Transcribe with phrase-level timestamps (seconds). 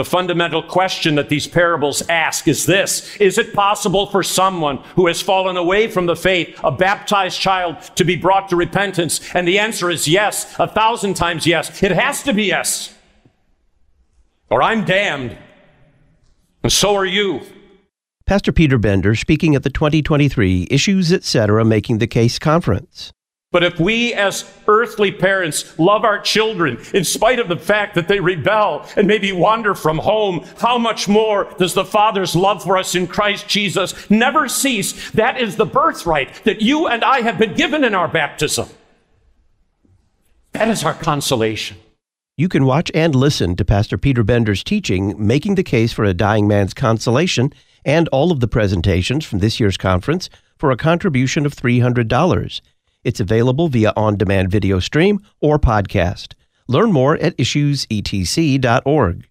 [0.00, 5.08] The fundamental question that these parables ask is this Is it possible for someone who
[5.08, 9.20] has fallen away from the faith, a baptized child, to be brought to repentance?
[9.34, 11.82] And the answer is yes, a thousand times yes.
[11.82, 12.94] It has to be yes.
[14.48, 15.36] Or I'm damned.
[16.62, 17.42] And so are you.
[18.24, 21.62] Pastor Peter Bender speaking at the 2023 Issues Etc.
[21.62, 23.12] Making the Case conference.
[23.52, 28.06] But if we as earthly parents love our children in spite of the fact that
[28.06, 32.78] they rebel and maybe wander from home, how much more does the Father's love for
[32.78, 35.10] us in Christ Jesus never cease?
[35.10, 38.68] That is the birthright that you and I have been given in our baptism.
[40.52, 41.76] That is our consolation.
[42.36, 46.14] You can watch and listen to Pastor Peter Bender's teaching, Making the Case for a
[46.14, 47.52] Dying Man's Consolation,
[47.84, 52.60] and all of the presentations from this year's conference for a contribution of $300.
[53.04, 56.34] It's available via on demand video stream or podcast.
[56.68, 59.29] Learn more at issuesetc.org.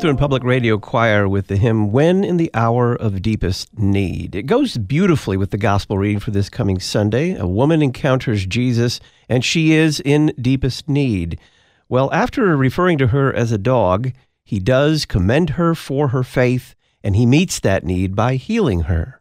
[0.00, 4.34] Lutheran Public Radio Choir with the hymn When in the Hour of Deepest Need.
[4.34, 7.36] It goes beautifully with the gospel reading for this coming Sunday.
[7.36, 11.38] A woman encounters Jesus and she is in deepest need.
[11.90, 14.12] Well, after referring to her as a dog,
[14.42, 19.20] he does commend her for her faith and he meets that need by healing her.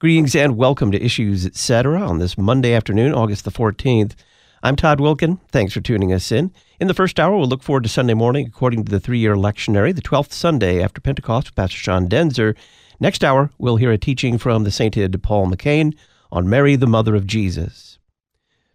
[0.00, 1.96] Greetings and welcome to Issues Etc.
[1.96, 4.16] on this Monday afternoon, August the 14th.
[4.60, 5.38] I'm Todd Wilken.
[5.52, 6.52] Thanks for tuning us in.
[6.80, 9.36] In the first hour, we'll look forward to Sunday morning according to the three year
[9.36, 12.56] lectionary, the 12th Sunday after Pentecost with Pastor Sean Daenzer.
[12.98, 15.94] Next hour, we'll hear a teaching from the sainted Paul McCain
[16.32, 18.00] on Mary, the Mother of Jesus.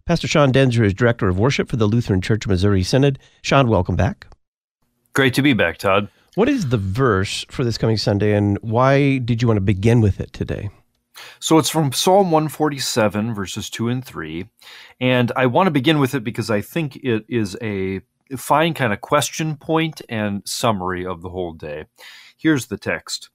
[0.06, 3.18] Pastor Sean Daenzer is Director of Worship for the Lutheran Church Missouri Synod.
[3.42, 4.26] Sean, welcome back.
[5.12, 6.08] Great to be back, Todd.
[6.34, 10.00] What is the verse for this coming Sunday, and why did you want to begin
[10.00, 10.70] with it today?
[11.40, 14.48] So it's from Psalm 147, verses 2 and 3.
[15.00, 18.00] And I want to begin with it because I think it is a
[18.36, 21.84] fine kind of question point and summary of the whole day.
[22.36, 23.30] Here's the text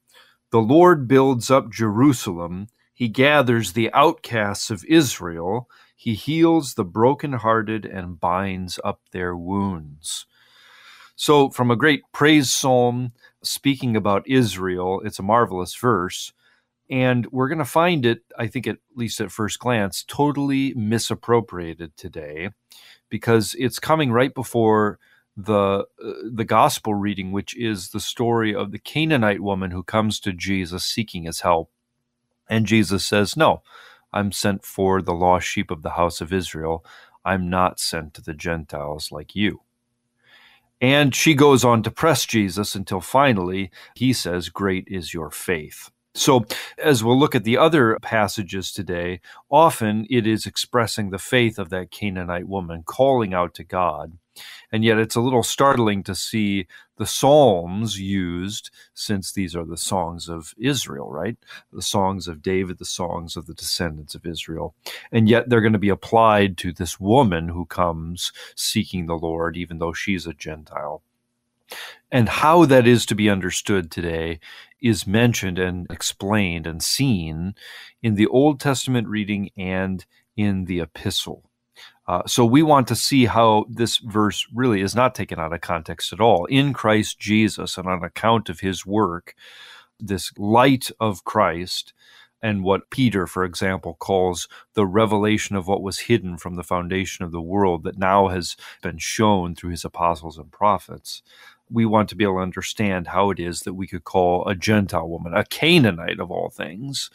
[0.51, 7.85] The Lord builds up Jerusalem, he gathers the outcasts of Israel, he heals the brokenhearted
[7.85, 10.25] and binds up their wounds.
[11.16, 13.11] So, from a great praise psalm
[13.44, 16.31] speaking about Israel, it's a marvelous verse.
[16.90, 21.96] And we're going to find it, I think, at least at first glance, totally misappropriated
[21.96, 22.50] today
[23.10, 25.00] because it's coming right before
[25.38, 30.20] the uh, the gospel reading which is the story of the Canaanite woman who comes
[30.20, 31.72] to Jesus seeking his help.
[32.50, 33.62] And Jesus says no
[34.12, 36.84] I'm sent for the lost sheep of the house of Israel.
[37.24, 39.62] I'm not sent to the Gentiles like you.
[40.82, 45.90] And she goes on to press Jesus until finally he says great is your faith
[46.19, 46.46] so,
[46.78, 51.69] as we'll look at the other passages today, often it is expressing the faith of
[51.69, 54.18] that Canaanite woman, calling out to God.
[54.69, 59.78] And yet it's a little startling to see the Psalms used, since these are the
[59.78, 61.38] songs of Israel, right?
[61.72, 64.75] The songs of David, the songs of the descendants of Israel.
[65.13, 69.56] And yet they're going to be applied to this woman who comes seeking the Lord,
[69.56, 71.02] even though she's a Gentile.
[72.12, 74.40] And how that is to be understood today
[74.81, 77.53] is mentioned and explained and seen
[78.02, 81.44] in the Old Testament reading and in the epistle.
[82.08, 85.62] Uh, so we want to see how this verse really is not taken out of
[85.62, 86.46] context at all.
[86.46, 89.35] In Christ Jesus and on account of his work,
[90.00, 91.94] this light of Christ
[92.41, 97.25] and what Peter, for example, calls the revelation of what was hidden from the foundation
[97.25, 101.22] of the world that now has been shown through his apostles and prophets
[101.72, 104.56] we want to be able to understand how it is that we could call a
[104.56, 107.10] Gentile woman, a Canaanite of all things,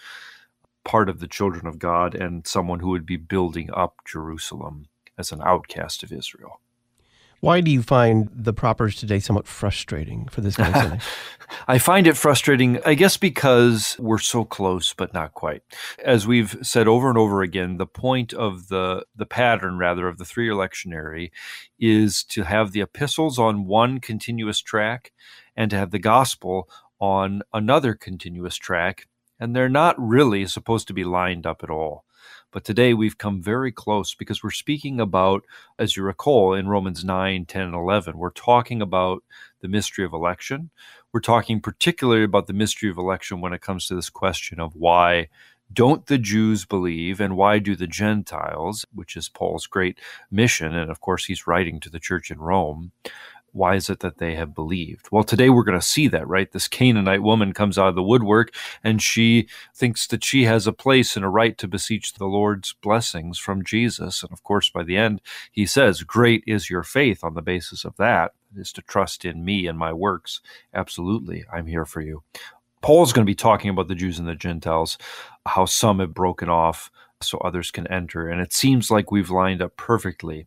[0.85, 4.87] part of the children of God and someone who would be building up Jerusalem
[5.19, 6.61] as an outcast of Israel.
[7.45, 11.01] Why do you find the propers today somewhat frustrating for this kind of thing?
[11.69, 15.63] I find it frustrating, I guess, because we're so close, but not quite.
[16.03, 20.17] As we've said over and over again, the point of the the pattern, rather, of
[20.17, 21.33] the three-year lectionary,
[21.79, 25.13] is to have the epistles on one continuous track,
[25.55, 26.67] and to have the gospel
[26.99, 29.07] on another continuous track,
[29.39, 32.07] and they're not really supposed to be lined up at all
[32.55, 35.43] But today we've come very close because we're speaking about,
[35.77, 39.25] as you recall, in Romans 9, 10, and 11, we're talking about
[39.61, 40.71] the mystery of election.
[41.13, 44.77] We're talking particularly about the mystery of election when it comes to this question of
[44.77, 45.31] why
[45.73, 49.99] don't the Jews believe and why do the Gentiles, which is Paul's great
[50.31, 52.93] mission, and of course he's writing to the church in Rome,
[53.55, 55.09] why is it that they have believed?
[55.11, 56.51] Well, today we're going to see that, right?
[56.51, 58.53] This Canaanite woman comes out of the woodwork
[58.83, 62.75] and she thinks that she has a place and a right to beseech the Lord's
[62.83, 64.23] blessings from Jesus.
[64.23, 65.23] And of course, by the end,
[65.53, 68.33] he says, Great is your faith on the basis of that.
[68.57, 70.41] Is to trust in me and my works.
[70.73, 72.23] Absolutely, I'm here for you.
[72.83, 74.99] Paul's going to be talking about the Jews and the Gentiles,
[75.47, 76.91] how some have broken off
[77.21, 78.29] so others can enter.
[78.29, 80.47] And it seems like we've lined up perfectly.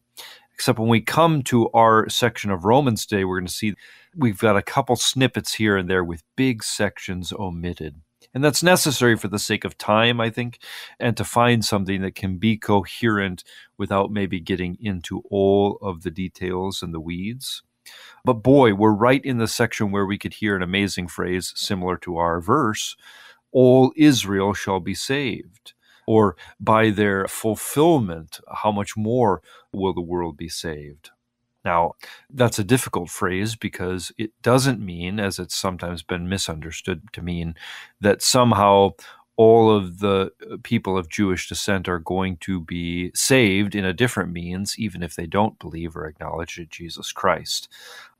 [0.57, 3.75] Except when we come to our section of Romans today, we're going to see
[4.15, 8.01] we've got a couple snippets here and there with big sections omitted.
[8.33, 10.57] And that's necessary for the sake of time, I think,
[10.99, 13.43] and to find something that can be coherent
[13.77, 17.61] without maybe getting into all of the details and the weeds.
[18.25, 21.97] But boy, we're right in the section where we could hear an amazing phrase similar
[21.97, 22.95] to our verse
[23.51, 25.73] All Israel shall be saved
[26.07, 31.11] or by their fulfillment, how much more will the world be saved?
[31.63, 31.95] Now,
[32.29, 37.55] that's a difficult phrase because it doesn't mean, as it's sometimes been misunderstood to mean,
[37.99, 38.91] that somehow
[39.35, 43.93] all of the uh, people of Jewish descent are going to be saved in a
[43.93, 47.67] different means, even if they don't believe or acknowledge Jesus Christ.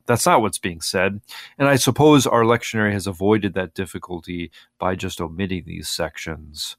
[0.06, 1.22] That's not what's being said.
[1.58, 6.78] And I suppose our lectionary has avoided that difficulty by just omitting these sections.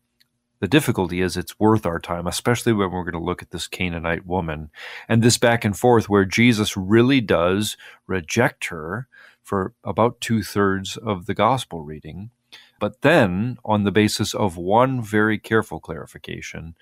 [0.61, 3.69] The difficulty is it's worth our time, especially when we're going to look at this
[3.69, 4.71] Canaanite woman
[5.09, 7.77] and this back and forth where Jesus really does
[8.07, 9.07] reject her
[9.43, 12.31] for about two thirds of the gospel reading.
[12.81, 16.75] But then, on the basis of one very careful clarification,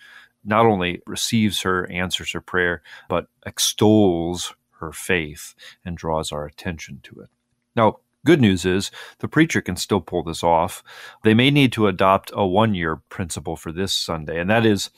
[0.45, 7.01] not only receives her, answers her prayer, but extols her faith and draws our attention
[7.05, 7.29] to it.
[7.75, 8.91] Now, Good news is
[9.21, 10.83] the preacher can still pull this off.
[11.23, 14.91] They may need to adopt a one year principle for this Sunday, and that is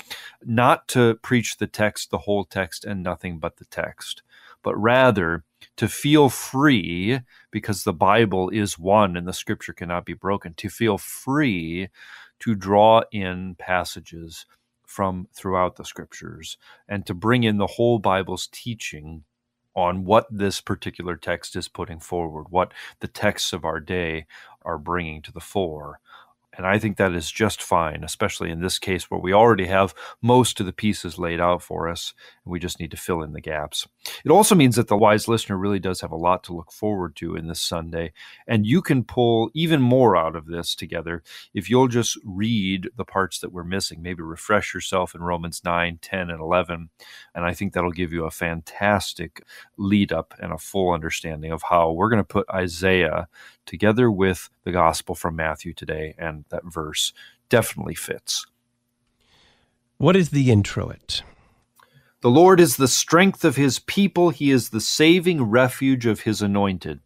[0.42, 4.22] not to preach the text, the whole text, and nothing but the text,
[4.62, 5.44] but rather
[5.76, 7.20] to feel free,
[7.50, 11.90] because the Bible is one and the scripture cannot be broken, to feel free
[12.40, 14.46] to draw in passages
[14.86, 16.56] from throughout the scriptures
[16.88, 19.24] and to bring in the whole Bible's teaching
[19.78, 24.26] on what this particular text is putting forward, what the texts of our day
[24.62, 26.00] are bringing to the fore.
[26.58, 29.94] And I think that is just fine, especially in this case where we already have
[30.20, 32.12] most of the pieces laid out for us,
[32.44, 33.86] and we just need to fill in the gaps.
[34.24, 37.14] It also means that the wise listener really does have a lot to look forward
[37.16, 38.12] to in this Sunday,
[38.48, 41.22] and you can pull even more out of this together
[41.54, 44.02] if you'll just read the parts that we're missing.
[44.02, 46.90] Maybe refresh yourself in Romans 9, 10, and 11,
[47.36, 49.44] and I think that'll give you a fantastic
[49.76, 53.28] lead up and a full understanding of how we're going to put Isaiah
[53.68, 57.12] together with the gospel from Matthew today, and that verse
[57.48, 58.46] definitely fits.
[59.98, 61.22] What is the introit?
[62.20, 66.42] The Lord is the strength of his people, he is the saving refuge of his
[66.42, 67.00] anointed.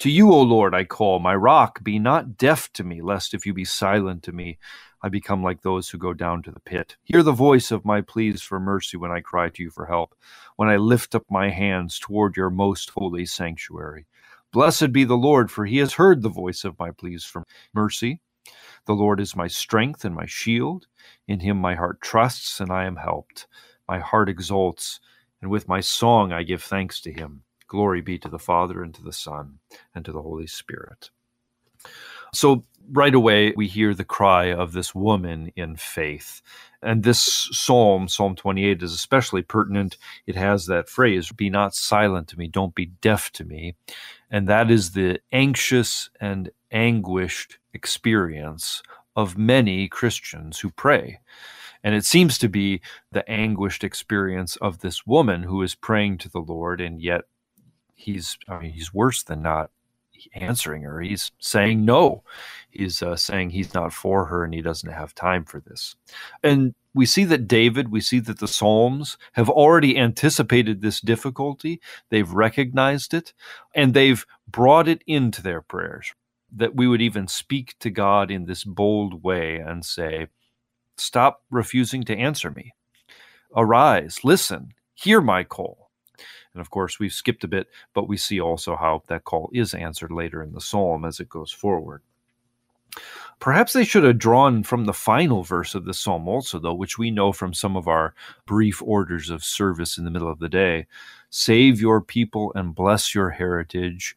[0.00, 3.46] To you, O Lord, I call, my rock, be not deaf to me, lest if
[3.46, 4.58] you be silent to me,
[5.02, 6.96] I become like those who go down to the pit.
[7.04, 10.14] Hear the voice of my pleas for mercy when I cry to you for help,
[10.56, 14.06] when I lift up my hands toward your most holy sanctuary.
[14.56, 17.44] Blessed be the Lord, for he has heard the voice of my pleas for
[17.74, 18.22] mercy.
[18.86, 20.86] The Lord is my strength and my shield.
[21.28, 23.48] In him my heart trusts, and I am helped.
[23.86, 24.98] My heart exults,
[25.42, 27.42] and with my song I give thanks to him.
[27.68, 29.58] Glory be to the Father, and to the Son,
[29.94, 31.10] and to the Holy Spirit.
[32.32, 36.42] So, right away, we hear the cry of this woman in faith.
[36.82, 39.96] And this psalm, Psalm 28, is especially pertinent.
[40.26, 43.74] It has that phrase, Be not silent to me, don't be deaf to me.
[44.30, 48.82] And that is the anxious and anguished experience
[49.14, 51.20] of many Christians who pray.
[51.82, 52.80] And it seems to be
[53.12, 57.22] the anguished experience of this woman who is praying to the Lord, and yet
[57.94, 59.70] he's, I mean, he's worse than not
[60.34, 61.00] answering her.
[61.00, 62.22] He's saying no.
[62.70, 65.96] He's uh, saying he's not for her and he doesn't have time for this.
[66.42, 71.80] And we see that David, we see that the Psalms have already anticipated this difficulty.
[72.10, 73.32] They've recognized it
[73.74, 76.14] and they've brought it into their prayers.
[76.54, 80.28] That we would even speak to God in this bold way and say,
[80.96, 82.72] Stop refusing to answer me.
[83.54, 85.85] Arise, listen, hear my call.
[86.56, 89.74] And of course, we've skipped a bit, but we see also how that call is
[89.74, 92.00] answered later in the psalm as it goes forward.
[93.40, 96.96] Perhaps they should have drawn from the final verse of the psalm also, though, which
[96.96, 98.14] we know from some of our
[98.46, 100.86] brief orders of service in the middle of the day.
[101.28, 104.16] Save your people and bless your heritage,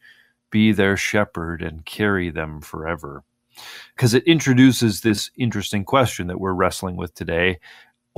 [0.49, 3.25] be their shepherd and carry them forever.
[3.93, 7.59] Because it introduces this interesting question that we're wrestling with today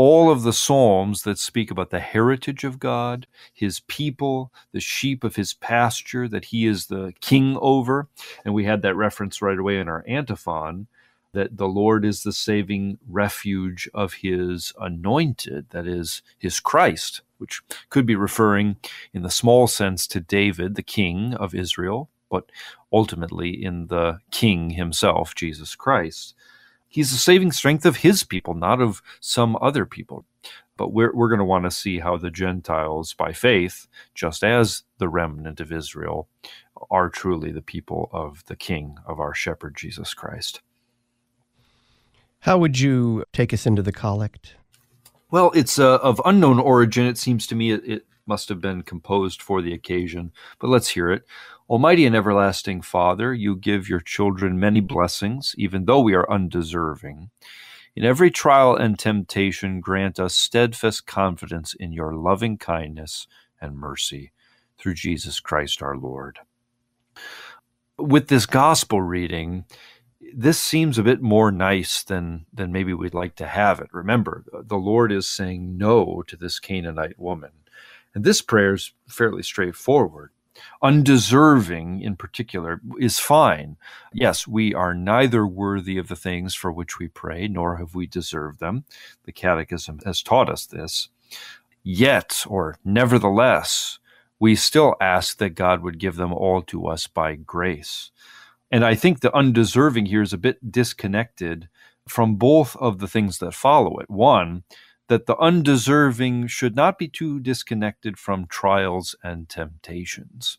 [0.03, 5.23] all of the Psalms that speak about the heritage of God, his people, the sheep
[5.23, 8.07] of his pasture that he is the king over.
[8.43, 10.87] And we had that reference right away in our antiphon
[11.33, 17.61] that the Lord is the saving refuge of his anointed, that is, his Christ, which
[17.91, 18.77] could be referring
[19.13, 22.51] in the small sense to David, the king of Israel, but
[22.91, 26.33] ultimately in the king himself, Jesus Christ.
[26.91, 30.25] He's the saving strength of his people, not of some other people.
[30.75, 34.83] But we're, we're going to want to see how the Gentiles, by faith, just as
[34.97, 36.27] the remnant of Israel,
[36.89, 40.59] are truly the people of the King, of our shepherd, Jesus Christ.
[42.41, 44.55] How would you take us into the collect?
[45.29, 47.05] Well, it's uh, of unknown origin.
[47.05, 50.89] It seems to me it, it must have been composed for the occasion, but let's
[50.89, 51.23] hear it.
[51.71, 57.29] Almighty and everlasting Father, you give your children many blessings, even though we are undeserving.
[57.95, 63.25] In every trial and temptation, grant us steadfast confidence in your loving kindness
[63.61, 64.33] and mercy
[64.77, 66.39] through Jesus Christ our Lord.
[67.97, 69.63] With this gospel reading,
[70.35, 73.87] this seems a bit more nice than than maybe we'd like to have it.
[73.93, 77.51] Remember, the Lord is saying no to this Canaanite woman.
[78.13, 80.31] And this prayer is fairly straightforward
[80.81, 83.77] undeserving in particular is fine.
[84.13, 88.07] Yes, we are neither worthy of the things for which we pray, nor have we
[88.07, 88.85] deserved them.
[89.25, 91.09] The Catechism has taught us this.
[91.83, 93.99] Yet, or nevertheless,
[94.39, 98.11] we still ask that God would give them all to us by grace.
[98.71, 101.69] And I think the undeserving here is a bit disconnected
[102.07, 104.09] from both of the things that follow it.
[104.09, 104.63] One,
[105.11, 110.57] that the undeserving should not be too disconnected from trials and temptations.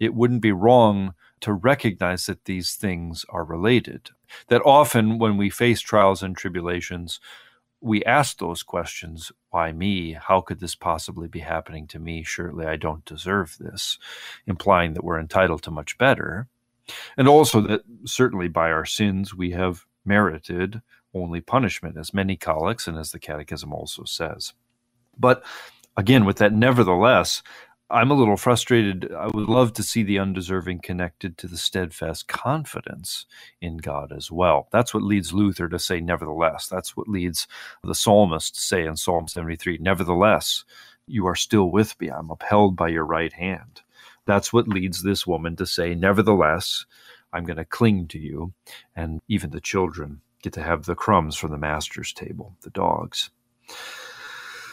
[0.00, 4.10] It wouldn't be wrong to recognize that these things are related.
[4.48, 7.20] That often, when we face trials and tribulations,
[7.80, 10.14] we ask those questions why me?
[10.14, 12.24] How could this possibly be happening to me?
[12.24, 14.00] Surely I don't deserve this,
[14.48, 16.48] implying that we're entitled to much better.
[17.16, 20.82] And also that certainly by our sins we have merited
[21.16, 24.52] only punishment, as many collects and as the Catechism also says.
[25.18, 25.44] But
[25.96, 27.42] again, with that, nevertheless,
[27.88, 29.12] I'm a little frustrated.
[29.12, 33.26] I would love to see the undeserving connected to the steadfast confidence
[33.60, 34.66] in God as well.
[34.72, 36.66] That's what leads Luther to say, nevertheless.
[36.66, 37.46] That's what leads
[37.84, 40.64] the psalmist to say in Psalm 73, nevertheless,
[41.06, 42.08] you are still with me.
[42.08, 43.82] I'm upheld by your right hand.
[44.24, 46.84] That's what leads this woman to say, nevertheless,
[47.32, 48.52] I'm going to cling to you.
[48.96, 53.30] And even the children get to have the crumbs from the master's table, the dogs.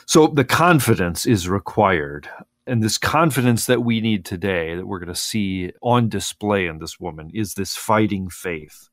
[0.05, 2.29] So the confidence is required.
[2.67, 6.77] And this confidence that we need today, that we're going to see on display in
[6.77, 8.89] this woman, is this fighting faith.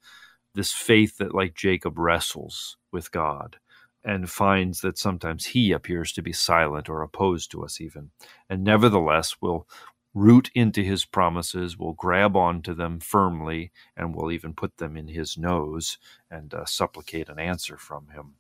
[0.55, 3.59] This faith that, like Jacob, wrestles with God
[4.03, 8.11] and finds that sometimes he appears to be silent or opposed to us, even.
[8.49, 9.69] And nevertheless, will
[10.15, 15.09] root into his promises, will grab onto them firmly, and will even put them in
[15.09, 15.99] his nose
[16.31, 18.35] and uh, supplicate an answer from him.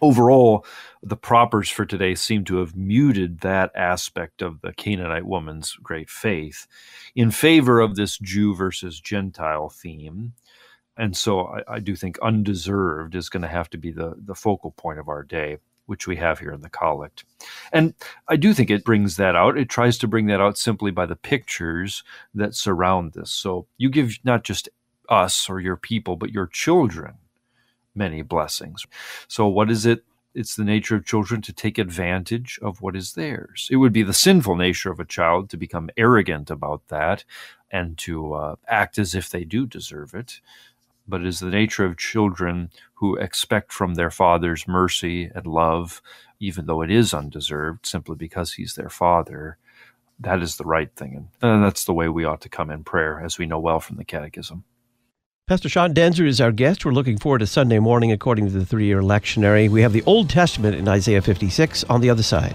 [0.00, 0.64] Overall,
[1.02, 6.08] the propers for today seem to have muted that aspect of the Canaanite woman's great
[6.08, 6.68] faith
[7.16, 10.34] in favor of this Jew versus Gentile theme.
[10.96, 14.34] And so I, I do think undeserved is going to have to be the, the
[14.36, 17.24] focal point of our day which we have here in the collect.
[17.72, 17.94] And
[18.28, 19.56] I do think it brings that out.
[19.58, 22.04] It tries to bring that out simply by the pictures
[22.34, 23.30] that surround this.
[23.30, 24.68] So you give not just
[25.08, 27.14] us or your people, but your children
[27.94, 28.86] many blessings.
[29.26, 30.04] So, what is it?
[30.34, 33.66] It's the nature of children to take advantage of what is theirs.
[33.72, 37.24] It would be the sinful nature of a child to become arrogant about that
[37.72, 40.40] and to uh, act as if they do deserve it
[41.08, 46.02] but it is the nature of children who expect from their father's mercy and love,
[46.38, 49.56] even though it is undeserved, simply because he's their father.
[50.20, 51.28] That is the right thing.
[51.40, 53.96] And that's the way we ought to come in prayer, as we know well from
[53.96, 54.64] the Catechism.
[55.46, 56.84] Pastor Sean Daenzer is our guest.
[56.84, 59.70] We're looking forward to Sunday morning according to the three year lectionary.
[59.70, 62.54] We have the Old Testament in Isaiah 56 on the other side.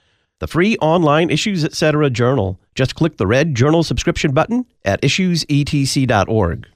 [0.41, 2.09] the free online Issues Etc.
[2.09, 2.59] journal.
[2.75, 6.67] Just click the red journal subscription button at issuesetc.org.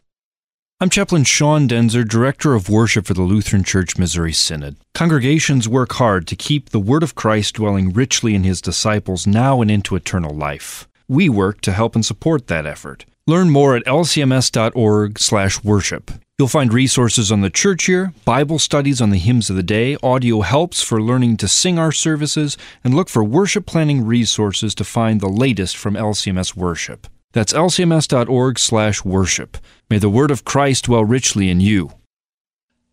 [0.80, 4.76] I'm Chaplain Sean Daenzer, Director of Worship for the Lutheran Church Missouri Synod.
[4.94, 9.62] Congregations work hard to keep the Word of Christ dwelling richly in His disciples now
[9.62, 10.88] and into eternal life.
[11.08, 13.06] We work to help and support that effort.
[13.26, 16.12] Learn more at lcms.org/worship.
[16.38, 19.96] You'll find resources on the church year, Bible studies on the hymns of the day,
[20.04, 24.84] audio helps for learning to sing our services, and look for worship planning resources to
[24.84, 27.08] find the latest from LCMS worship.
[27.32, 29.58] That's lcms.org/worship.
[29.90, 31.94] May the word of Christ dwell richly in you.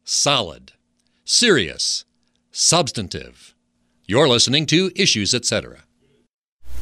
[0.05, 0.75] Solid,
[1.25, 2.05] serious,
[2.53, 3.57] substantive.
[4.07, 5.83] You're listening to Issues Etc.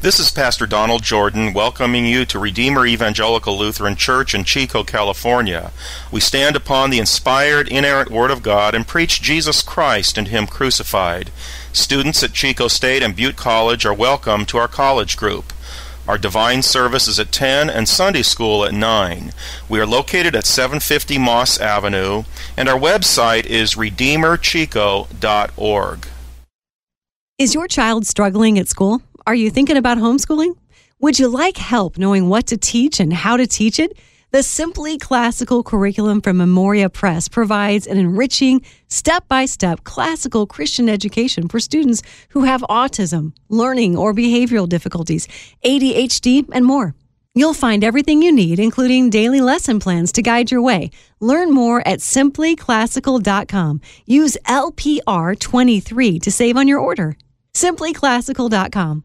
[0.01, 5.71] This is Pastor Donald Jordan welcoming you to Redeemer Evangelical Lutheran Church in Chico, California.
[6.11, 10.47] We stand upon the inspired, inerrant Word of God and preach Jesus Christ and Him
[10.47, 11.29] crucified.
[11.71, 15.53] Students at Chico State and Butte College are welcome to our college group.
[16.07, 19.31] Our divine service is at 10 and Sunday school at 9.
[19.69, 22.23] We are located at 750 Moss Avenue,
[22.57, 26.07] and our website is redeemerchico.org.
[27.37, 29.03] Is your child struggling at school?
[29.27, 30.55] Are you thinking about homeschooling?
[30.99, 33.95] Would you like help knowing what to teach and how to teach it?
[34.31, 40.89] The Simply Classical curriculum from Memoria Press provides an enriching, step by step classical Christian
[40.89, 45.27] education for students who have autism, learning or behavioral difficulties,
[45.63, 46.95] ADHD, and more.
[47.35, 50.89] You'll find everything you need, including daily lesson plans to guide your way.
[51.19, 53.81] Learn more at simplyclassical.com.
[54.05, 57.17] Use LPR23 to save on your order.
[57.53, 59.03] Simplyclassical.com.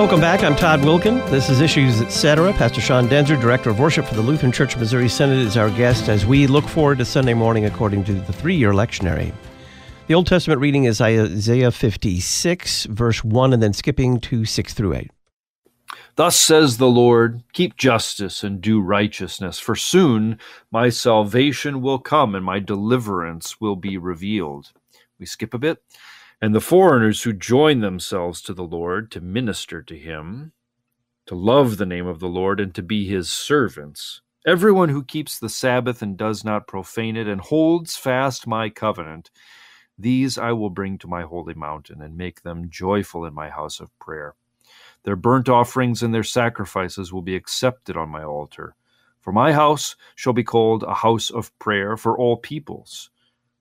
[0.00, 0.44] Welcome back.
[0.44, 1.28] I'm Todd Wilken.
[1.30, 2.52] This is Issues Etc.
[2.54, 6.08] Pastor Sean Daenzer, Director of Worship for the Lutheran Church Missouri Synod, is our guest
[6.08, 9.30] as we look forward to Sunday morning according to the three year lectionary.
[10.06, 14.94] The Old Testament reading is Isaiah 56, verse 1, and then skipping to 6 through
[14.94, 15.10] 8.
[16.20, 20.38] Thus says the Lord, keep justice and do righteousness, for soon
[20.70, 24.70] my salvation will come and my deliverance will be revealed.
[25.18, 25.82] We skip a bit.
[26.42, 30.52] And the foreigners who join themselves to the Lord to minister to him,
[31.24, 34.20] to love the name of the Lord, and to be his servants.
[34.46, 39.30] Everyone who keeps the Sabbath and does not profane it, and holds fast my covenant,
[39.96, 43.80] these I will bring to my holy mountain, and make them joyful in my house
[43.80, 44.34] of prayer.
[45.04, 48.74] Their burnt offerings and their sacrifices will be accepted on my altar.
[49.20, 53.10] For my house shall be called a house of prayer for all peoples.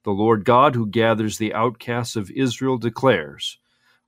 [0.04, 3.58] The Lord God, who gathers the outcasts of Israel, declares,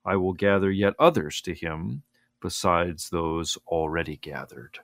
[0.05, 2.03] I will gather yet others to him
[2.41, 4.79] besides those already gathered.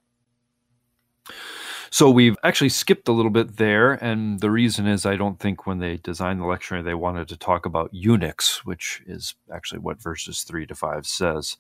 [1.89, 5.65] So we've actually skipped a little bit there, and the reason is I don't think
[5.65, 10.01] when they designed the lectionary they wanted to talk about eunuchs, which is actually what
[10.01, 11.57] verses 3 to 5 says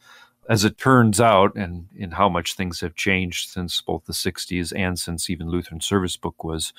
[0.49, 4.71] as it turns out, and in how much things have changed since both the 60s
[4.75, 6.73] and since even Lutheran Service Book was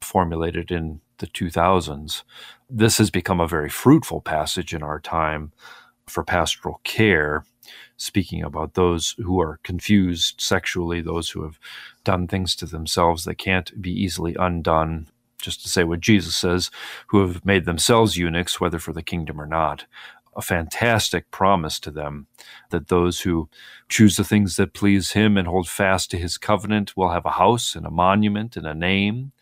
[0.00, 2.22] formulated in the 2000s,
[2.70, 5.52] this has become a very fruitful passage in our time
[6.06, 7.44] for pastoral care,
[7.96, 11.58] speaking about those who are confused sexually, those who have
[12.04, 15.08] done things to themselves that can't be easily undone.
[15.40, 16.68] Just to say what Jesus says,
[17.08, 19.86] who have made themselves eunuchs, whether for the kingdom or not
[20.38, 22.28] a fantastic promise to them
[22.70, 23.50] that those who
[23.88, 27.32] choose the things that please him and hold fast to his covenant will have a
[27.32, 29.32] house and a monument and a name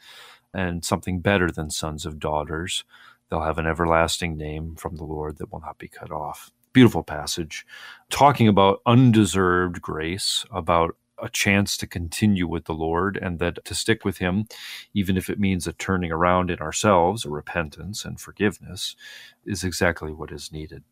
[0.54, 2.82] and something better than sons of daughters.
[3.28, 6.50] They'll have an everlasting name from the Lord that will not be cut off.
[6.72, 7.66] Beautiful passage
[8.08, 13.74] talking about undeserved grace, about a chance to continue with the Lord and that to
[13.74, 14.46] stick with Him,
[14.94, 18.96] even if it means a turning around in ourselves, a repentance and forgiveness,
[19.44, 20.84] is exactly what is needed.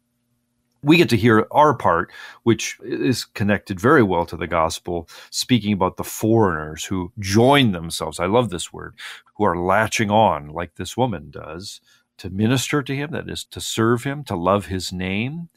[0.83, 5.73] We get to hear our part, which is connected very well to the gospel, speaking
[5.73, 8.21] about the foreigners who join themselves.
[8.21, 8.95] I love this word,
[9.37, 11.81] who are latching on like this woman does
[12.19, 15.49] to minister to him, that is, to serve him, to love his name,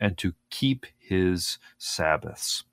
[0.00, 2.64] and to keep his Sabbaths.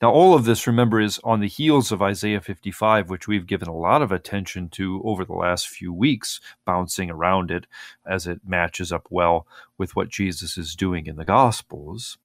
[0.00, 3.68] Now, all of this, remember, is on the heels of Isaiah 55, which we've given
[3.68, 7.66] a lot of attention to over the last few weeks, bouncing around it
[8.06, 12.18] as it matches up well with what Jesus is doing in the Gospels.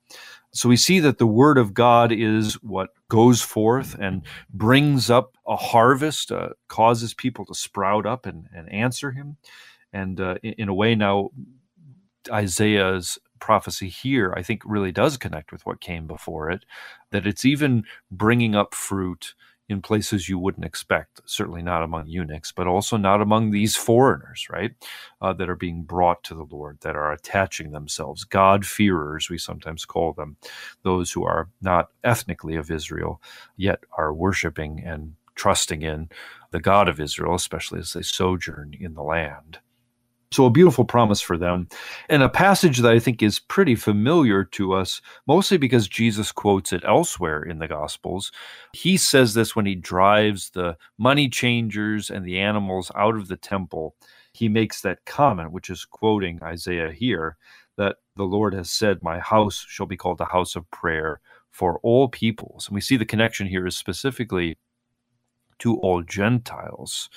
[0.51, 5.35] So we see that the Word of God is what goes forth and brings up
[5.47, 9.37] a harvest, uh, causes people to sprout up and, and answer Him.
[9.91, 11.31] And uh, in, in a way, now
[12.31, 16.63] Isaiah's prophecy here, I think, really does connect with what came before it,
[17.11, 19.35] that it's even bringing up fruit
[19.67, 24.47] in places you wouldn't expect, certainly not among eunuchs, but also not among these foreigners,
[24.49, 24.71] right,
[25.21, 29.83] uh, that are being brought to the Lord, that are attaching themselves, God-fearers, we sometimes
[29.85, 30.37] call them,
[30.83, 33.21] those who are not ethnically of Israel,
[33.57, 36.09] yet are worshiping and trusting in
[36.51, 39.59] the God of Israel, especially as they sojourn in the land.
[40.33, 41.67] So, a beautiful promise for them,
[42.09, 46.73] and a passage that I think is pretty familiar to us, mostly because Jesus quotes
[46.73, 48.31] it elsewhere in the Gospels.
[48.73, 53.37] He says this when he drives the money changers and the animals out of the
[53.37, 53.95] temple.
[54.33, 57.37] He makes that comment, which is quoting Isaiah here,
[57.77, 61.79] that the Lord has said, My house shall be called a house of prayer for
[61.83, 62.67] all peoples.
[62.67, 64.57] And we see the connection here is specifically
[65.59, 67.09] to all Gentiles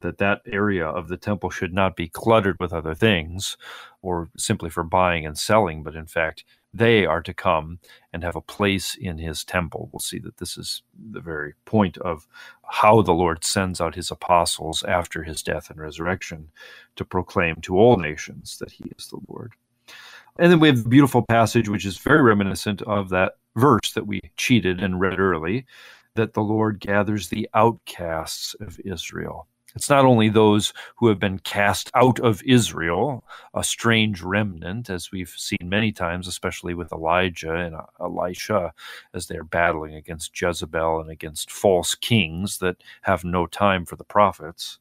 [0.00, 3.56] that that area of the temple should not be cluttered with other things
[4.02, 7.78] or simply for buying and selling, but in fact, they are to come
[8.12, 9.88] and have a place in his temple.
[9.92, 12.26] We'll see that this is the very point of
[12.70, 16.50] how the Lord sends out his apostles after his death and resurrection
[16.96, 19.54] to proclaim to all nations that he is the Lord.
[20.38, 24.06] And then we have the beautiful passage, which is very reminiscent of that verse that
[24.06, 25.64] we cheated and read early,
[26.14, 29.48] that the Lord gathers the outcasts of Israel.
[29.76, 35.12] It's not only those who have been cast out of Israel, a strange remnant, as
[35.12, 38.72] we've seen many times, especially with Elijah and Elisha,
[39.12, 44.04] as they're battling against Jezebel and against false kings that have no time for the
[44.04, 44.78] prophets.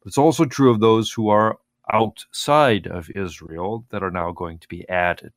[0.00, 1.58] But it's also true of those who are
[1.92, 5.34] outside of Israel that are now going to be added.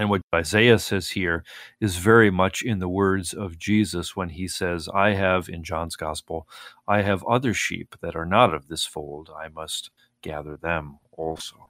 [0.00, 1.44] And what Isaiah says here
[1.78, 5.94] is very much in the words of Jesus when he says, I have, in John's
[5.94, 6.48] gospel,
[6.88, 9.28] I have other sheep that are not of this fold.
[9.38, 9.90] I must
[10.22, 11.68] gather them also.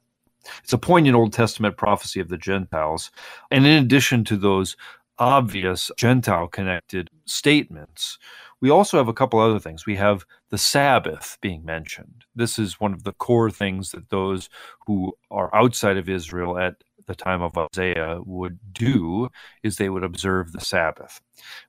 [0.62, 3.10] It's a poignant Old Testament prophecy of the Gentiles.
[3.50, 4.76] And in addition to those
[5.18, 8.16] obvious Gentile connected statements,
[8.60, 9.86] we also have a couple other things.
[9.86, 12.26] We have the Sabbath being mentioned.
[12.36, 14.48] This is one of the core things that those
[14.86, 16.76] who are outside of Israel at
[17.10, 19.30] the time of Isaiah would do
[19.64, 21.20] is they would observe the Sabbath.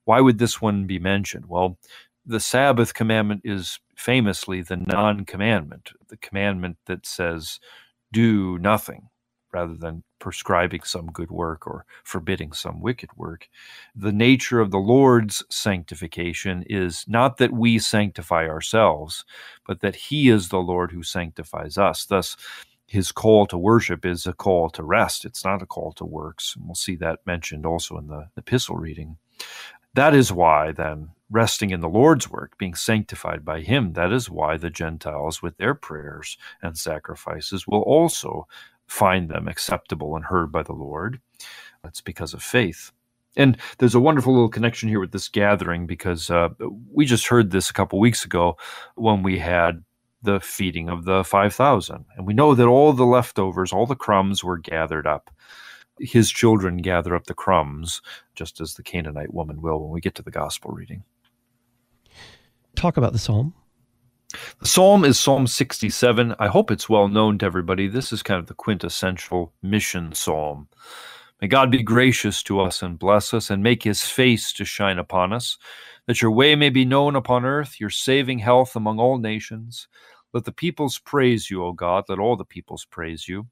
[0.06, 1.48] Why would this one be mentioned?
[1.48, 1.80] Well,
[2.24, 7.60] the Sabbath commandment is famously the non commandment, the commandment that says,
[8.14, 9.10] do nothing
[9.52, 13.50] rather than prescribing some good work or forbidding some wicked work.
[13.96, 19.26] The nature of the Lord's sanctification is not that we sanctify ourselves,
[19.66, 22.06] but that He is the Lord who sanctifies us.
[22.06, 22.38] Thus,
[22.92, 25.24] his call to worship is a call to rest.
[25.24, 26.56] It's not a call to works.
[26.58, 29.16] And we'll see that mentioned also in the epistle reading.
[29.94, 34.30] That is why, then, resting in the Lord's work, being sanctified by Him, that is
[34.30, 38.46] why the Gentiles, with their prayers and sacrifices, will also
[38.88, 41.22] find them acceptable and heard by the Lord.
[41.84, 42.92] That's because of faith.
[43.38, 46.50] And there's a wonderful little connection here with this gathering because uh,
[46.92, 48.58] we just heard this a couple weeks ago
[48.96, 49.82] when we had
[50.24, 52.06] the feeding of the 5,000.
[52.16, 55.32] And we know that all the leftovers, all the crumbs were gathered up.
[56.00, 58.02] His children gather up the crumbs,
[58.36, 61.04] just as the Canaanite woman will when we get to the gospel reading.
[62.76, 63.54] Talk about the psalm.
[64.60, 66.36] The psalm is Psalm 67.
[66.40, 67.88] I hope it's well known to everybody.
[67.88, 70.70] This is kind of the quintessential mission psalm.
[71.42, 75.00] May God be gracious to us and bless us and make his face to shine
[75.00, 75.58] upon us,
[76.06, 79.88] that your way may be known upon earth, your saving health among all nations.
[80.34, 82.06] Let the peoples praise you, O God.
[82.08, 83.48] Let all the peoples praise you.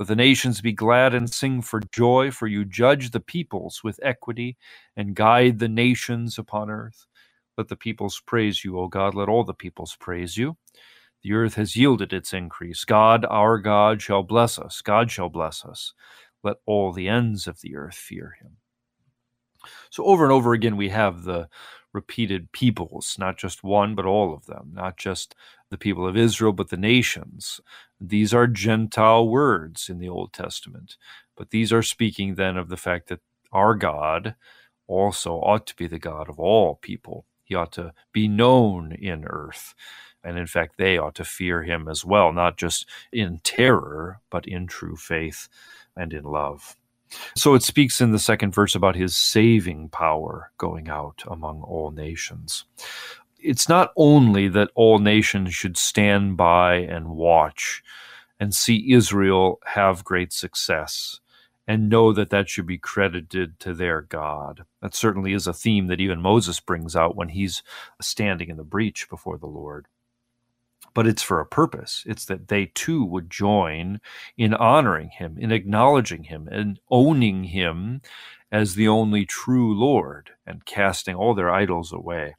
[0.00, 4.00] Let the nations be glad and sing for joy, for you judge the peoples with
[4.02, 4.56] equity
[4.96, 7.06] and guide the nations upon earth.
[7.56, 9.14] Let the peoples praise you, O God.
[9.14, 10.56] Let all the peoples praise you.
[11.22, 12.84] The earth has yielded its increase.
[12.84, 14.80] God, our God, shall bless us.
[14.80, 15.92] God shall bless us.
[16.42, 18.56] Let all the ends of the earth fear him.
[19.90, 21.48] So, over and over again, we have the
[21.92, 25.34] repeated peoples, not just one, but all of them, not just
[25.70, 27.60] the people of Israel, but the nations.
[28.00, 30.96] These are Gentile words in the Old Testament,
[31.36, 33.20] but these are speaking then of the fact that
[33.52, 34.34] our God
[34.86, 37.26] also ought to be the God of all people.
[37.44, 39.74] He ought to be known in earth.
[40.28, 44.46] And in fact, they ought to fear him as well, not just in terror, but
[44.46, 45.48] in true faith
[45.96, 46.76] and in love.
[47.34, 51.90] So it speaks in the second verse about his saving power going out among all
[51.92, 52.66] nations.
[53.38, 57.82] It's not only that all nations should stand by and watch
[58.38, 61.20] and see Israel have great success
[61.66, 64.66] and know that that should be credited to their God.
[64.82, 67.62] That certainly is a theme that even Moses brings out when he's
[68.02, 69.86] standing in the breach before the Lord
[70.94, 72.04] but it's for a purpose.
[72.06, 74.00] It's that they too would join
[74.36, 78.00] in honoring him, in acknowledging him, and owning him
[78.50, 82.36] as the only true Lord and casting all their idols away.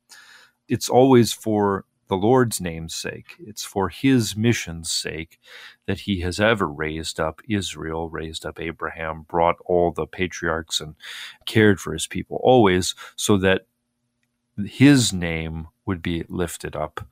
[0.67, 3.35] It's always for the Lord's name's sake.
[3.39, 5.39] It's for his mission's sake
[5.85, 10.95] that he has ever raised up Israel, raised up Abraham, brought all the patriarchs and
[11.45, 13.67] cared for his people, always so that
[14.65, 17.07] his name would be lifted up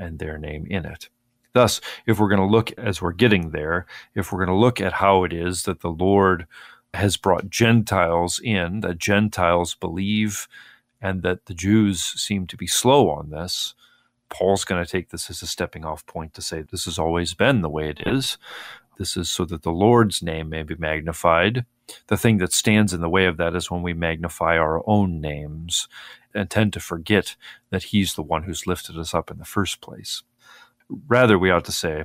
[0.00, 1.08] and their name in it.
[1.52, 4.80] Thus, if we're going to look as we're getting there, if we're going to look
[4.80, 6.46] at how it is that the Lord
[6.94, 10.48] has brought Gentiles in, that Gentiles believe,
[11.00, 13.74] and that the Jews seem to be slow on this,
[14.28, 17.34] Paul's going to take this as a stepping off point to say this has always
[17.34, 18.38] been the way it is.
[18.98, 21.64] This is so that the Lord's name may be magnified.
[22.06, 25.20] The thing that stands in the way of that is when we magnify our own
[25.20, 25.88] names
[26.34, 27.36] and tend to forget
[27.70, 30.22] that He's the one who's lifted us up in the first place.
[31.06, 32.04] Rather, we ought to say,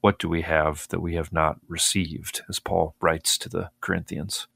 [0.00, 4.46] What do we have that we have not received, as Paul writes to the Corinthians?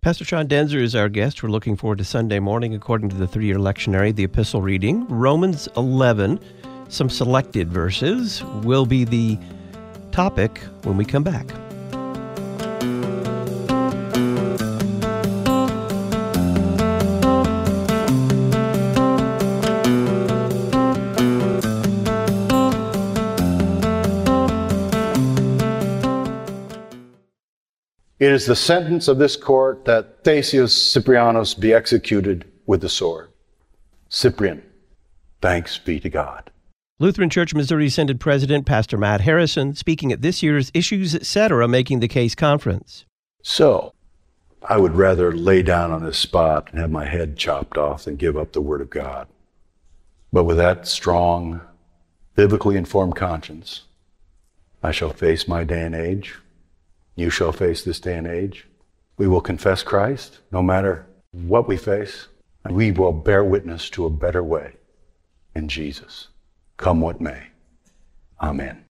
[0.00, 1.42] Pastor Sean Daenzer is our guest.
[1.42, 5.06] We're looking forward to Sunday morning, according to the three year lectionary, the epistle reading.
[5.08, 6.38] Romans 11,
[6.88, 9.36] some selected verses, will be the
[10.12, 11.65] topic when we come back.
[28.18, 33.28] It is the sentence of this court that Thascius Cyprianus be executed with the sword.
[34.08, 34.62] Cyprian,
[35.42, 36.50] thanks be to God.
[36.98, 41.68] Lutheran Church Missouri Synod President Pastor Matt Harrison speaking at this year's Issues Etc.
[41.68, 43.04] Making the Case conference.
[43.42, 43.92] So,
[44.62, 48.16] I would rather lay down on this spot and have my head chopped off than
[48.16, 49.28] give up the Word of God.
[50.32, 51.60] But with that strong,
[52.34, 53.82] biblically informed conscience,
[54.82, 56.36] I shall face my day and age
[57.16, 58.68] you shall face this day and age.
[59.16, 62.28] We will confess Christ no matter what we face,
[62.64, 64.74] and we will bear witness to a better way
[65.56, 66.28] in Jesus,
[66.76, 67.48] come what may.
[68.40, 68.84] Amen.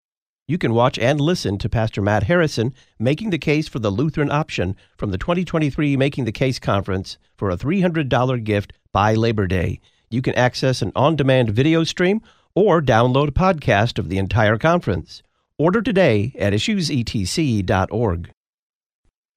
[0.49, 4.31] You can watch and listen to Pastor Matt Harrison making the case for the Lutheran
[4.31, 9.81] option from the 2023 Making the Case conference for a $300 gift by Labor Day.
[10.11, 12.21] You can access an on demand video stream
[12.55, 15.23] or download a podcast of the entire conference.
[15.59, 18.31] Order today at issuesetc.org.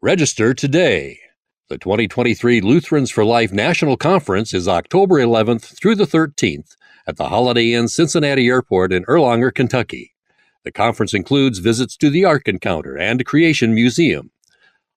[0.02, 1.18] Register today.
[1.70, 6.76] The 2023 Lutherans for Life National Conference is October 11th through the 13th
[7.08, 10.14] at the Holiday Inn Cincinnati Airport in Erlanger, Kentucky.
[10.66, 14.32] The conference includes visits to the Ark Encounter and Creation Museum.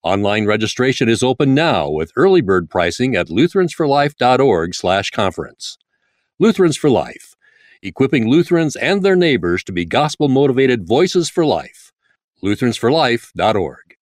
[0.03, 5.79] Online registration is open now with early bird pricing at lutheransforlife.org/conference.
[6.41, 7.32] Lutherans for Life
[7.83, 11.93] equipping Lutherans and their neighbors to be gospel motivated voices for life.
[12.43, 13.97] Lutheransforlife.org.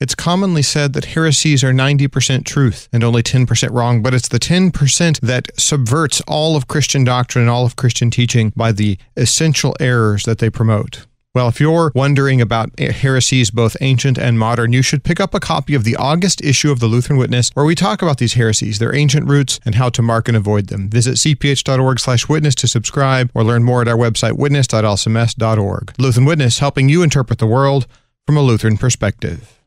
[0.00, 4.38] It's commonly said that heresies are 90% truth and only 10% wrong, but it's the
[4.38, 9.76] 10% that subverts all of Christian doctrine and all of Christian teaching by the essential
[9.78, 11.06] errors that they promote.
[11.32, 15.32] Well, if you're wondering about eh, heresies, both ancient and modern, you should pick up
[15.32, 18.32] a copy of the August issue of the Lutheran Witness, where we talk about these
[18.32, 20.90] heresies, their ancient roots, and how to mark and avoid them.
[20.90, 25.92] Visit cph.org/witness to subscribe, or learn more at our website witness.lcms.org.
[25.98, 27.86] Lutheran Witness, helping you interpret the world
[28.26, 29.60] from a Lutheran perspective.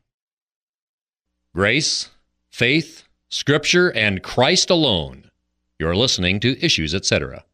[1.54, 2.10] Grace,
[2.50, 5.30] faith, Scripture, and Christ alone.
[5.78, 7.44] You're listening to Issues, etc.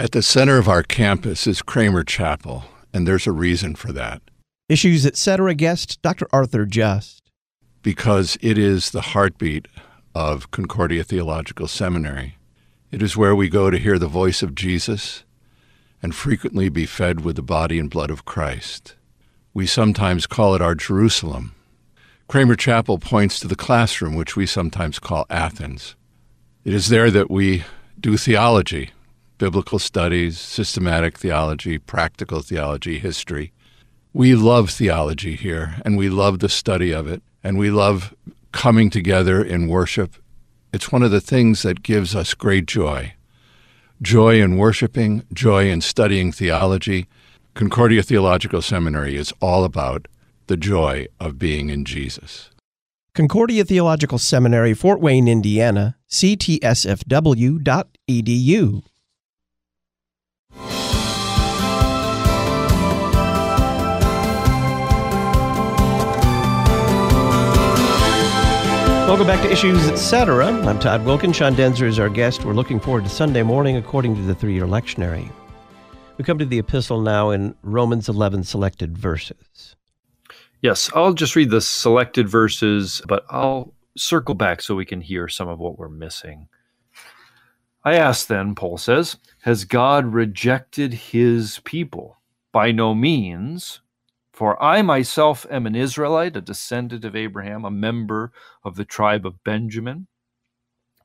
[0.00, 4.22] At the center of our campus is Kramer Chapel and there's a reason for that.
[4.68, 5.54] Issues Etc.
[5.54, 6.26] guest Dr.
[6.32, 7.30] Arthur Just.
[7.82, 9.66] Because it is the heartbeat
[10.14, 12.36] of Concordia Theological Seminary.
[12.90, 15.24] It is where we go to hear the voice of Jesus
[16.02, 18.96] and frequently be fed with the body and blood of Christ.
[19.54, 21.54] We sometimes call it our Jerusalem.
[22.28, 25.96] Kramer Chapel points to the classroom, which we sometimes call Athens.
[26.64, 27.64] It is there that we
[28.00, 28.90] do theology,
[29.42, 33.52] biblical studies, systematic theology, practical theology, history.
[34.12, 38.14] We love theology here, and we love the study of it, and we love
[38.52, 40.14] coming together in worship.
[40.72, 43.14] It's one of the things that gives us great joy
[44.00, 47.08] joy in worshiping, joy in studying theology.
[47.54, 50.06] Concordia Theological Seminary is all about
[50.46, 52.50] the joy of being in Jesus.
[53.16, 57.62] Concordia Theological Seminary, Fort Wayne, Indiana, ctsfw.edu.
[69.12, 70.46] Welcome back to Issues Etc.
[70.46, 71.36] I'm Todd Wilkins.
[71.36, 72.44] Sean Daenzer is our guest.
[72.44, 75.30] We're looking forward to Sunday morning according to the three year lectionary.
[76.16, 79.76] We come to the epistle now in Romans 11 selected verses.
[80.62, 85.28] Yes, I'll just read the selected verses, but I'll circle back so we can hear
[85.28, 86.48] some of what we're missing.
[87.84, 92.18] I ask then, Paul says, has God rejected his people?
[92.52, 93.80] By no means.
[94.32, 98.32] For I myself am an Israelite, a descendant of Abraham, a member
[98.64, 100.06] of the tribe of Benjamin.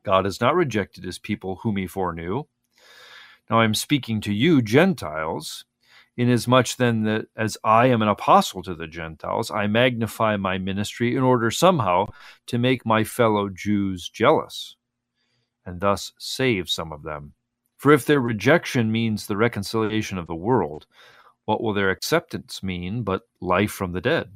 [0.03, 2.43] God has not rejected his people whom he foreknew.
[3.49, 5.65] Now I am speaking to you, Gentiles,
[6.15, 11.15] inasmuch then that as I am an apostle to the Gentiles, I magnify my ministry
[11.15, 12.07] in order somehow
[12.45, 14.76] to make my fellow Jews jealous,
[15.67, 17.33] and thus save some of them.
[17.77, 20.87] For if their rejection means the reconciliation of the world,
[21.45, 24.31] what will their acceptance mean but life from the dead?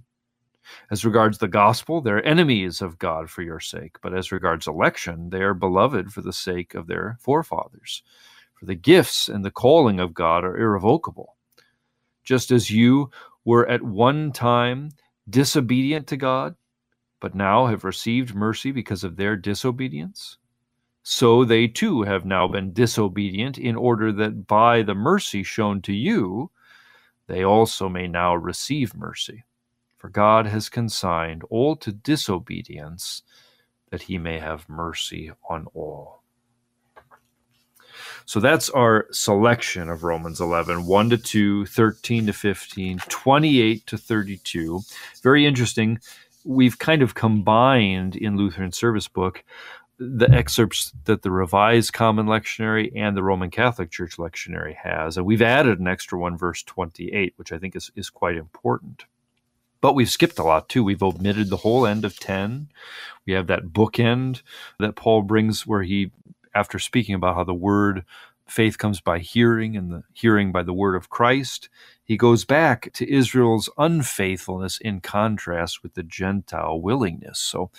[0.91, 5.29] As regards the gospel, they're enemies of God for your sake, but as regards election,
[5.31, 8.03] they are beloved for the sake of their forefathers.
[8.53, 11.35] For the gifts and the calling of God are irrevocable.
[12.23, 13.09] Just as you
[13.43, 14.91] were at one time
[15.29, 16.55] disobedient to God,
[17.19, 20.37] but now have received mercy because of their disobedience,
[21.03, 25.93] so they too have now been disobedient, in order that by the mercy shown to
[25.93, 26.51] you,
[27.27, 29.43] they also may now receive mercy.
[29.97, 33.23] For God has consigned all to disobedience,
[33.89, 36.21] that he may have mercy on all.
[38.25, 43.97] So that's our selection of Romans 11 1 to 2, 13 to 15, 28 to
[43.97, 44.81] 32.
[45.21, 45.99] Very interesting.
[46.43, 49.43] We've kind of combined in Lutheran Service Book
[50.03, 55.15] the excerpts that the Revised Common Lectionary and the Roman Catholic Church Lectionary has.
[55.15, 59.05] And we've added an extra one, verse 28, which I think is, is quite important.
[59.79, 60.83] But we've skipped a lot too.
[60.83, 62.69] We've omitted the whole end of 10.
[63.27, 64.41] We have that bookend
[64.79, 66.11] that Paul brings where he,
[66.55, 68.03] after speaking about how the word
[68.47, 71.69] faith comes by hearing and the hearing by the word of Christ,
[72.03, 77.37] he goes back to Israel's unfaithfulness in contrast with the Gentile willingness.
[77.37, 77.69] So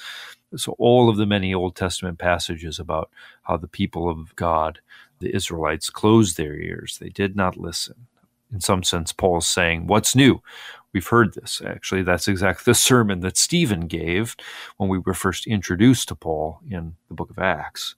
[0.57, 3.11] so all of the many Old Testament passages about
[3.43, 4.81] how the people of God,
[5.21, 8.07] the Israelites, closed their ears, they did not listen.
[8.53, 10.43] In some sense, Paul's saying, What's new?
[10.93, 11.63] We've heard this.
[11.65, 14.37] Actually, that's exactly the sermon that Stephen gave
[14.77, 17.95] when we were first introduced to Paul in the book of Acts.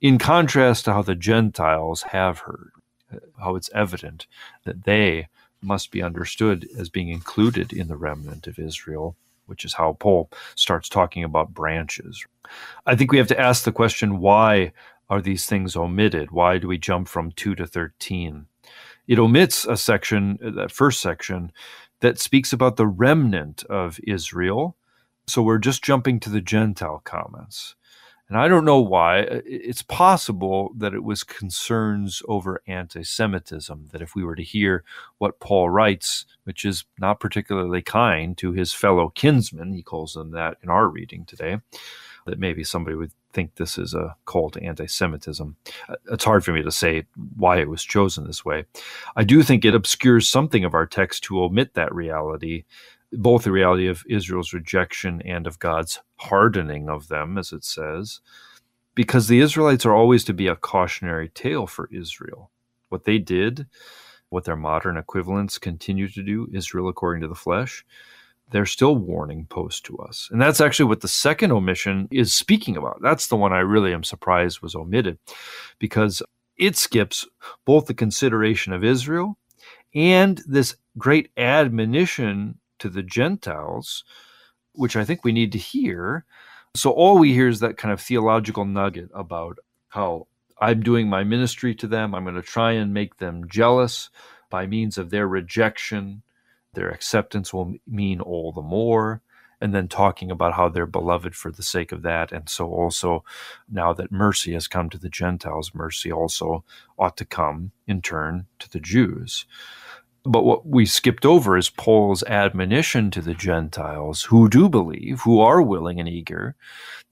[0.00, 2.70] In contrast to how the Gentiles have heard,
[3.12, 4.26] uh, how it's evident
[4.64, 5.28] that they
[5.60, 10.30] must be understood as being included in the remnant of Israel which is how Paul
[10.54, 12.24] starts talking about branches.
[12.86, 14.72] I think we have to ask the question why
[15.08, 16.30] are these things omitted?
[16.30, 18.46] Why do we jump from 2 to 13?
[19.06, 21.52] It omits a section, uh, that first section,
[22.00, 24.76] that speaks about the remnant of Israel.
[25.26, 27.76] So we're just jumping to the Gentile comments.
[28.28, 29.20] And I don't know why.
[29.22, 34.42] Uh, it's possible that it was concerns over anti Semitism, that if we were to
[34.42, 34.82] hear
[35.18, 40.32] what Paul writes, which is not particularly kind to his fellow kinsmen, he calls them
[40.32, 41.58] that in our reading today,
[42.26, 45.56] that maybe somebody would think this is a call to anti Semitism.
[45.88, 47.04] Uh, it's hard for me to say
[47.36, 48.64] why it was chosen this way.
[49.14, 52.64] I do think it obscures something of our text to omit that reality
[53.16, 58.20] both the reality of Israel's rejection and of God's hardening of them, as it says,
[58.94, 62.50] because the Israelites are always to be a cautionary tale for Israel.
[62.88, 63.66] What they did,
[64.28, 67.84] what their modern equivalents continue to do, Israel according to the flesh,
[68.50, 70.28] they're still warning post to us.
[70.30, 73.00] And that's actually what the second omission is speaking about.
[73.02, 75.18] That's the one I really am surprised was omitted
[75.78, 76.22] because
[76.56, 77.26] it skips
[77.64, 79.36] both the consideration of Israel
[79.94, 84.04] and this great admonition to the Gentiles,
[84.72, 86.24] which I think we need to hear.
[86.74, 89.58] So all we hear is that kind of theological nugget about
[89.88, 90.26] how
[90.60, 92.14] I'm doing my ministry to them.
[92.14, 94.10] I'm going to try and make them jealous
[94.50, 96.22] by means of their rejection.
[96.74, 99.22] Their acceptance will mean all the more.
[99.58, 102.30] And then talking about how they're beloved for the sake of that.
[102.30, 103.24] And so, also,
[103.70, 106.62] now that mercy has come to the Gentiles, mercy also
[106.98, 109.46] ought to come in turn to the Jews.
[110.26, 115.40] But what we skipped over is Paul's admonition to the Gentiles who do believe, who
[115.40, 116.56] are willing and eager,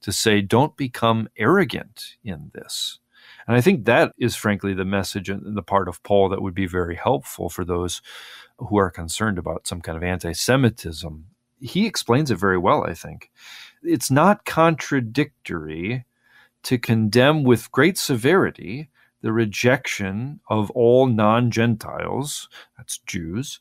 [0.01, 2.99] to say, don't become arrogant in this.
[3.47, 6.55] And I think that is frankly the message and the part of Paul that would
[6.55, 8.01] be very helpful for those
[8.57, 11.25] who are concerned about some kind of anti Semitism
[11.59, 13.31] he explains it very well, I think.
[13.83, 16.05] It's not contradictory
[16.63, 18.89] to condemn with great severity
[19.25, 22.47] the rejection of all non Gentiles,
[22.77, 23.59] that's Jews.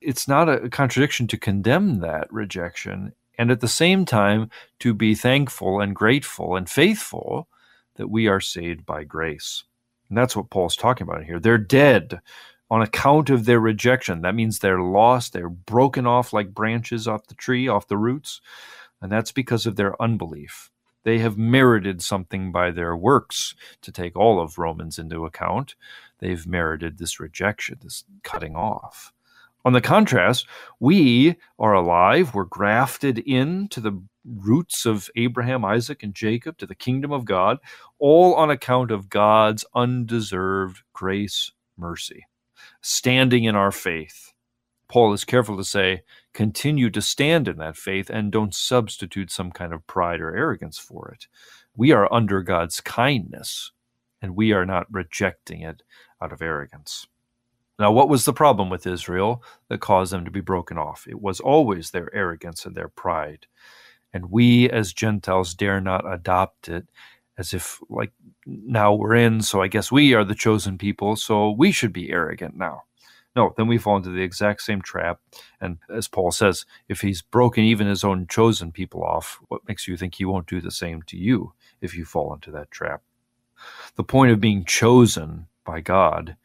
[0.00, 4.50] It's not a contradiction to condemn that rejection and at the same time
[4.80, 7.46] to be thankful and grateful and faithful
[7.94, 9.62] that we are saved by grace.
[10.08, 11.38] And that's what Paul's talking about here.
[11.38, 12.20] They're dead
[12.68, 14.22] on account of their rejection.
[14.22, 18.40] That means they're lost, they're broken off like branches off the tree, off the roots.
[19.00, 20.68] And that's because of their unbelief.
[21.06, 25.76] They have merited something by their works, to take all of Romans into account.
[26.18, 29.12] They've merited this rejection, this cutting off.
[29.64, 30.48] On the contrast,
[30.80, 36.74] we are alive, we're grafted into the roots of Abraham, Isaac, and Jacob to the
[36.74, 37.58] kingdom of God,
[38.00, 42.26] all on account of God's undeserved grace, mercy
[42.80, 44.32] standing in our faith.
[44.88, 46.02] Paul is careful to say,
[46.36, 50.76] continue to stand in that faith and don't substitute some kind of pride or arrogance
[50.76, 51.28] for it.
[51.74, 53.72] We are under God's kindness,
[54.20, 55.82] and we are not rejecting it
[56.20, 57.06] out of arrogance.
[57.78, 61.06] Now, what was the problem with Israel that caused them to be broken off?
[61.08, 63.46] It was always their arrogance and their pride.
[64.12, 66.86] And we as Gentiles dare not adopt it
[67.38, 68.12] as if like
[68.44, 72.10] now we're in, so I guess we are the chosen people, so we should be
[72.10, 72.82] arrogant now.
[73.36, 75.20] No, then we fall into the exact same trap.
[75.60, 79.86] And as Paul says, if he's broken even his own chosen people off, what makes
[79.86, 83.02] you think he won't do the same to you if you fall into that trap?
[83.96, 86.36] The point of being chosen by God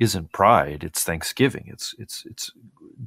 [0.00, 2.50] isn't pride, it's thanksgiving, it's it's it's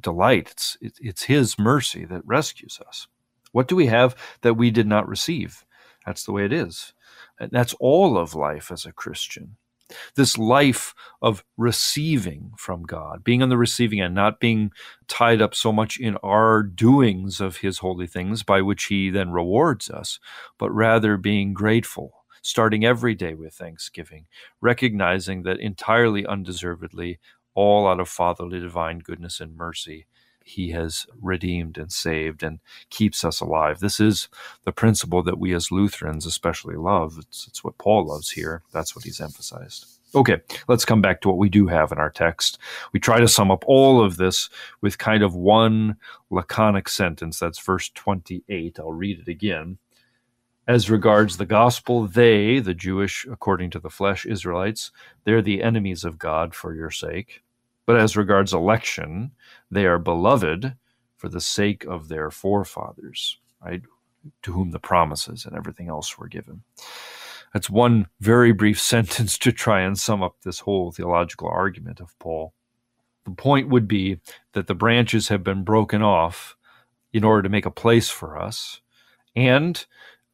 [0.00, 3.08] delight, it's it's his mercy that rescues us.
[3.52, 5.64] What do we have that we did not receive?
[6.06, 6.94] That's the way it is.
[7.38, 9.56] That's all of life as a Christian.
[10.16, 14.70] This life of receiving from God, being on the receiving end, not being
[15.06, 19.30] tied up so much in our doings of His holy things by which He then
[19.30, 20.18] rewards us,
[20.58, 24.26] but rather being grateful, starting every day with thanksgiving,
[24.60, 27.18] recognizing that entirely undeservedly,
[27.54, 30.06] all out of fatherly divine goodness and mercy,
[30.48, 32.58] he has redeemed and saved and
[32.90, 33.80] keeps us alive.
[33.80, 34.28] This is
[34.64, 37.16] the principle that we as Lutherans especially love.
[37.18, 38.62] It's, it's what Paul loves here.
[38.72, 39.86] That's what he's emphasized.
[40.14, 42.58] Okay, let's come back to what we do have in our text.
[42.92, 44.48] We try to sum up all of this
[44.80, 45.96] with kind of one
[46.30, 47.38] laconic sentence.
[47.38, 48.78] That's verse 28.
[48.80, 49.76] I'll read it again.
[50.66, 54.90] As regards the gospel, they, the Jewish, according to the flesh, Israelites,
[55.24, 57.42] they're the enemies of God for your sake.
[57.88, 59.30] But as regards election,
[59.70, 60.76] they are beloved
[61.16, 63.80] for the sake of their forefathers, right?
[64.42, 66.64] To whom the promises and everything else were given.
[67.54, 72.14] That's one very brief sentence to try and sum up this whole theological argument of
[72.18, 72.52] Paul.
[73.24, 74.20] The point would be
[74.52, 76.58] that the branches have been broken off
[77.14, 78.82] in order to make a place for us,
[79.34, 79.86] and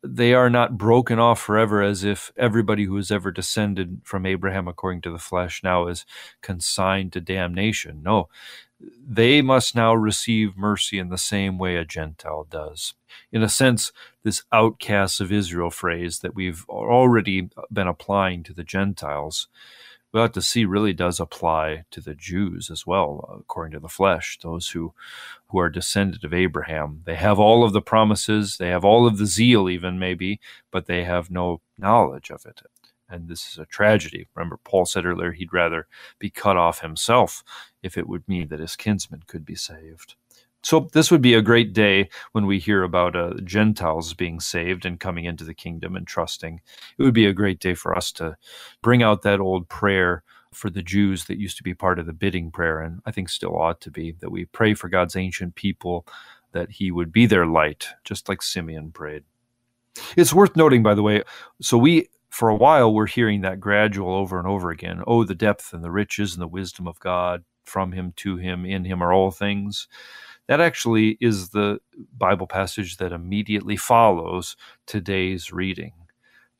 [0.04, 4.68] they are not broken off forever as if everybody who has ever descended from Abraham
[4.68, 6.04] according to the flesh now is
[6.42, 8.02] consigned to damnation.
[8.02, 8.28] No,
[8.80, 12.94] they must now receive mercy in the same way a Gentile does.
[13.32, 13.92] In a sense,
[14.22, 19.48] this outcasts of Israel phrase that we've already been applying to the Gentiles
[20.20, 24.38] ought to see really does apply to the Jews as well, according to the flesh,
[24.42, 24.94] those who,
[25.48, 27.02] who are descended of Abraham.
[27.04, 30.40] They have all of the promises, they have all of the zeal, even maybe,
[30.70, 32.62] but they have no knowledge of it.
[33.08, 34.26] And this is a tragedy.
[34.34, 35.86] Remember, Paul said earlier he'd rather
[36.18, 37.44] be cut off himself
[37.82, 40.14] if it would mean that his kinsmen could be saved.
[40.64, 44.86] So this would be a great day when we hear about uh, Gentiles being saved
[44.86, 46.60] and coming into the kingdom and trusting.
[46.98, 48.36] It would be a great day for us to
[48.82, 50.22] bring out that old prayer
[50.54, 53.28] for the Jews that used to be part of the bidding prayer, and I think
[53.28, 56.06] still ought to be, that we pray for God's ancient people
[56.52, 59.24] that he would be their light, just like Simeon prayed.
[60.16, 61.24] It's worth noting, by the way,
[61.60, 65.02] so we for a while we're hearing that gradual over and over again.
[65.06, 68.64] Oh, the depth and the riches and the wisdom of God, from him to him,
[68.64, 69.86] in him are all things.
[70.46, 71.78] That actually is the
[72.16, 75.92] Bible passage that immediately follows today's reading.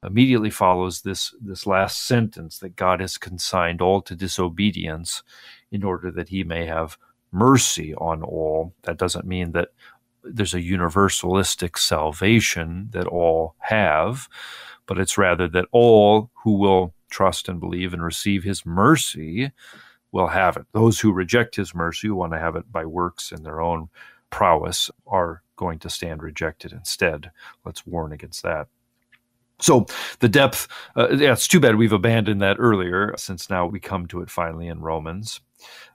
[0.03, 5.23] Immediately follows this, this last sentence that God has consigned all to disobedience
[5.71, 6.99] in order that he may have
[7.33, 8.75] mercy on all.
[8.83, 9.69] That doesn't mean that
[10.23, 14.29] there's a universalistic salvation that all have,
[14.87, 19.53] but it's rather that all who will trust and believe and receive his mercy
[20.15, 20.65] will have it.
[20.73, 23.89] Those who reject his mercy, who want to have it by works in their own
[24.31, 27.33] prowess, are going to stand rejected instead.
[27.65, 28.69] Let's warn against that.
[29.59, 29.87] So
[30.21, 34.07] the depth, uh, yeah, it's too bad we've abandoned that earlier, since now we come
[34.07, 35.41] to it finally in Romans.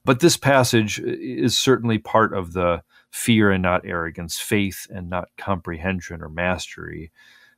[0.03, 5.29] But this passage is certainly part of the fear and not arrogance, faith and not
[5.37, 7.11] comprehension or mastery,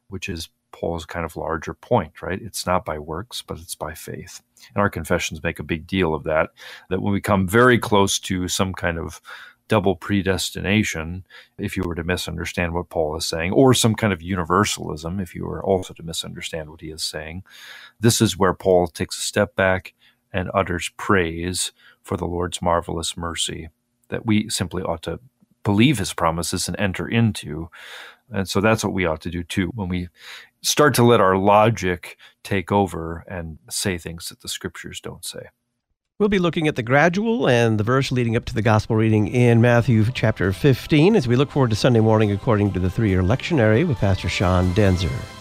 [0.10, 2.42] which is Paul's kind of larger point, right?
[2.42, 4.42] It's not by works, but it's by faith.
[4.74, 6.50] And our confessions make a big deal of that,
[6.90, 9.22] that when we come very close to some kind of
[9.68, 11.26] double predestination,
[11.58, 15.34] if you were to misunderstand what Paul is saying, or some kind of universalism, if
[15.34, 17.44] you were also to misunderstand what he is saying,
[18.00, 19.94] this is where Paul takes a step back
[20.34, 21.72] and utters praise
[22.04, 23.70] for the Lord's marvelous mercy
[24.10, 25.20] that we simply ought to
[25.64, 27.70] believe his promises and enter into.
[28.32, 30.10] And so that's what we ought to do too when we
[30.64, 35.48] start to let our logic take over and say things that the scriptures don't say.
[36.20, 39.28] We'll be looking at the gradual and the verse leading up to the gospel reading
[39.28, 43.10] in Matthew chapter 15 as we look forward to Sunday morning according to the three
[43.10, 45.41] year lectionary with Pastor Sean Daenzer.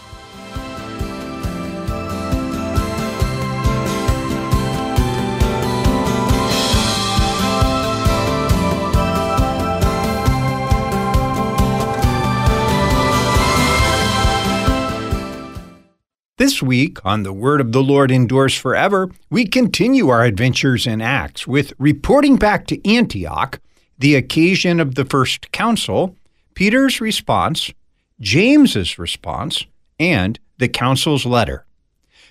[16.41, 20.99] This week on The Word of the Lord Endures Forever, we continue our adventures in
[20.99, 23.59] Acts with reporting back to Antioch,
[23.99, 26.15] the occasion of the first council,
[26.55, 27.71] Peter's response,
[28.19, 29.67] James's response,
[29.99, 31.67] and the council's letter.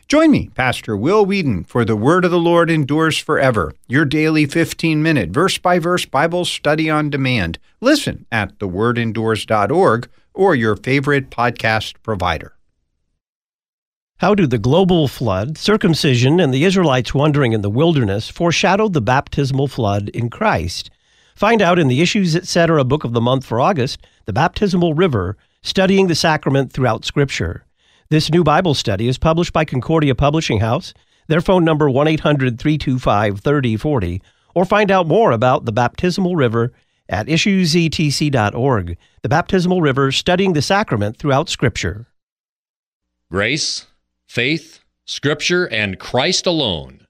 [0.09, 4.45] Join me, Pastor Will Weedon, for The Word of the Lord Endures Forever, your daily
[4.45, 7.61] 15 minute verse by verse Bible study on demand.
[7.81, 12.57] Listen at thewordendures.org or your favorite podcast provider.
[14.21, 19.01] How do the global flood, circumcision, and the Israelites wandering in the wilderness foreshadow the
[19.01, 20.91] baptismal flood in Christ?
[21.35, 22.85] Find out in the Issues Etc.
[22.85, 27.65] book of the month for August, The Baptismal River, Studying the Sacrament Throughout Scripture.
[28.11, 30.93] This new Bible study is published by Concordia Publishing House.
[31.29, 34.21] Their phone number 1-800-325-3040
[34.55, 36.75] or find out more about the baptismal river
[37.09, 38.99] at issuesetc.org.
[39.23, 42.07] The baptismal river studying the sacrament throughout scripture.
[43.31, 43.87] Grace
[44.31, 47.05] faith, Scripture, and Christ alone.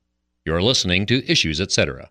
[0.46, 2.10] You're listening to Issues, etc.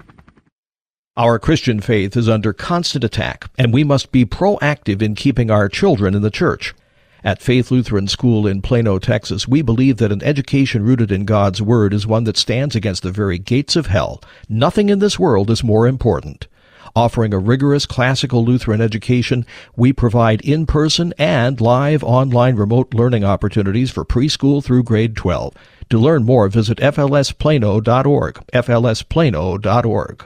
[1.17, 5.67] Our Christian faith is under constant attack, and we must be proactive in keeping our
[5.67, 6.73] children in the church.
[7.21, 11.61] At Faith Lutheran School in Plano, Texas, we believe that an education rooted in God's
[11.61, 14.23] Word is one that stands against the very gates of hell.
[14.47, 16.47] Nothing in this world is more important.
[16.95, 19.45] Offering a rigorous classical Lutheran education,
[19.75, 25.55] we provide in-person and live online remote learning opportunities for preschool through grade 12.
[25.89, 30.25] To learn more, visit flsplano.org, flsplano.org.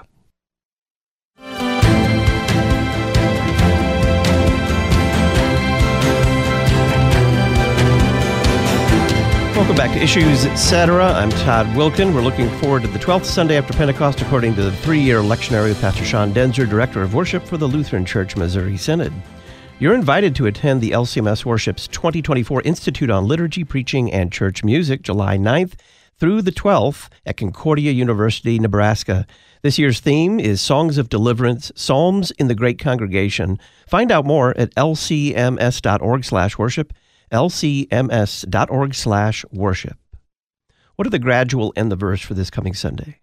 [9.56, 11.02] Welcome back to Issues Etc.
[11.02, 12.14] I'm Todd Wilken.
[12.14, 15.80] We're looking forward to the 12th Sunday after Pentecost according to the three-year lectionary with
[15.80, 19.14] Pastor Sean Daenzer, Director of Worship for the Lutheran Church Missouri Synod.
[19.80, 25.04] You're invited to attend the LCMS Worship's 2024 Institute on Liturgy, Preaching, and Church Music,
[25.04, 25.76] July 9th
[26.20, 29.26] through the 12th at Concordia University, Nebraska.
[29.62, 33.58] This year's theme is Songs of Deliverance, Psalms in the Great Congregation.
[33.88, 36.94] Find out more at lcms.org/worship
[37.32, 39.98] lcms.org slash worship.
[40.96, 43.20] What are the gradual and the verse for this coming Sunday?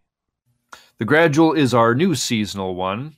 [0.99, 3.17] The gradual is our new seasonal one.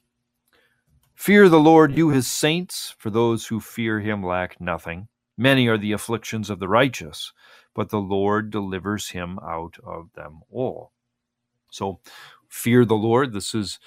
[1.14, 5.08] Fear the Lord, you his saints, for those who fear him lack nothing.
[5.36, 7.32] Many are the afflictions of the righteous,
[7.74, 10.92] but the Lord delivers him out of them all.
[11.70, 12.00] So,
[12.48, 13.32] fear the Lord.
[13.32, 13.80] This is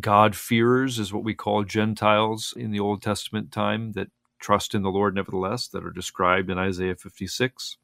[0.00, 4.08] God-fearers, is what we call Gentiles in the Old Testament time that
[4.44, 7.78] trust in the Lord nevertheless, that are described in Isaiah 56.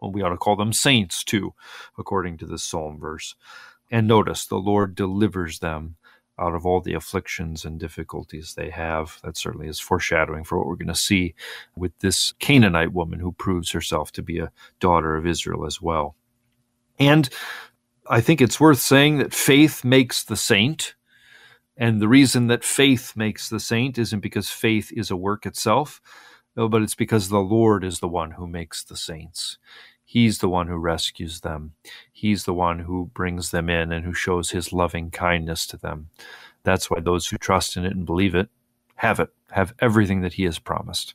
[0.00, 1.54] Well, we ought to call them saints too,
[1.96, 3.36] according to this psalm verse.
[3.90, 5.96] And notice the Lord delivers them
[6.38, 9.20] out of all the afflictions and difficulties they have.
[9.22, 11.34] That certainly is foreshadowing for what we're going to see
[11.76, 14.50] with this Canaanite woman who proves herself to be a
[14.80, 16.16] daughter of Israel as well.
[16.98, 17.28] And
[18.08, 20.94] I think it's worth saying that faith makes the saint.
[21.80, 26.02] And the reason that faith makes the saint isn't because faith is a work itself,
[26.54, 29.56] but it's because the Lord is the one who makes the saints.
[30.04, 31.72] He's the one who rescues them.
[32.12, 36.10] He's the one who brings them in and who shows his loving kindness to them.
[36.64, 38.50] That's why those who trust in it and believe it
[38.96, 41.14] have it, have everything that he has promised.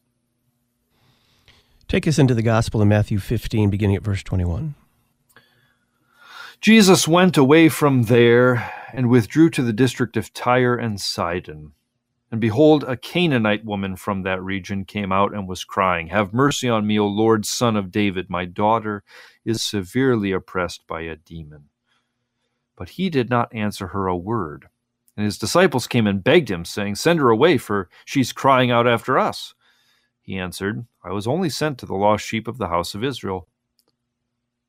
[1.88, 4.74] Take us into the gospel in Matthew 15, beginning at verse 21.
[6.62, 11.74] Jesus went away from there and withdrew to the district of Tyre and Sidon.
[12.32, 16.68] And behold, a Canaanite woman from that region came out and was crying, Have mercy
[16.68, 18.30] on me, O Lord, son of David.
[18.30, 19.04] My daughter
[19.44, 21.66] is severely oppressed by a demon.
[22.76, 24.68] But he did not answer her a word.
[25.16, 28.88] And his disciples came and begged him, saying, Send her away, for she's crying out
[28.88, 29.54] after us.
[30.22, 33.48] He answered, I was only sent to the lost sheep of the house of Israel.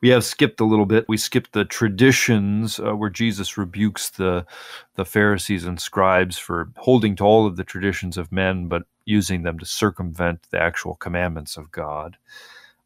[0.00, 1.06] we have skipped a little bit.
[1.08, 4.46] We skipped the traditions uh, where Jesus rebukes the
[4.94, 9.42] the Pharisees and scribes for holding to all of the traditions of men, but using
[9.42, 12.16] them to circumvent the actual commandments of God.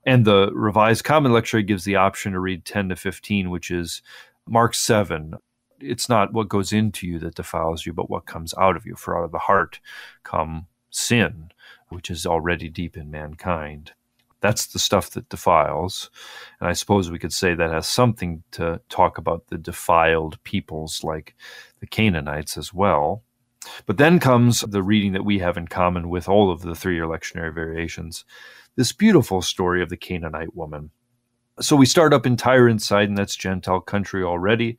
[0.04, 4.02] And the Revised Common Lectionary gives the option to read 10 to 15, which is
[4.48, 5.34] Mark 7.
[5.80, 8.94] It's not what goes into you that defiles you, but what comes out of you.
[8.96, 9.80] For out of the heart
[10.22, 11.50] come sin,
[11.88, 13.92] which is already deep in mankind.
[14.42, 16.10] That's the stuff that defiles.
[16.60, 21.02] And I suppose we could say that has something to talk about the defiled peoples
[21.02, 21.34] like
[21.80, 23.22] the Canaanites as well.
[23.86, 26.96] But then comes the reading that we have in common with all of the three
[26.96, 28.24] year lectionary variations
[28.76, 30.90] this beautiful story of the Canaanite woman.
[31.60, 34.78] So we start up in Tyre and Sidon, that's Gentile country already.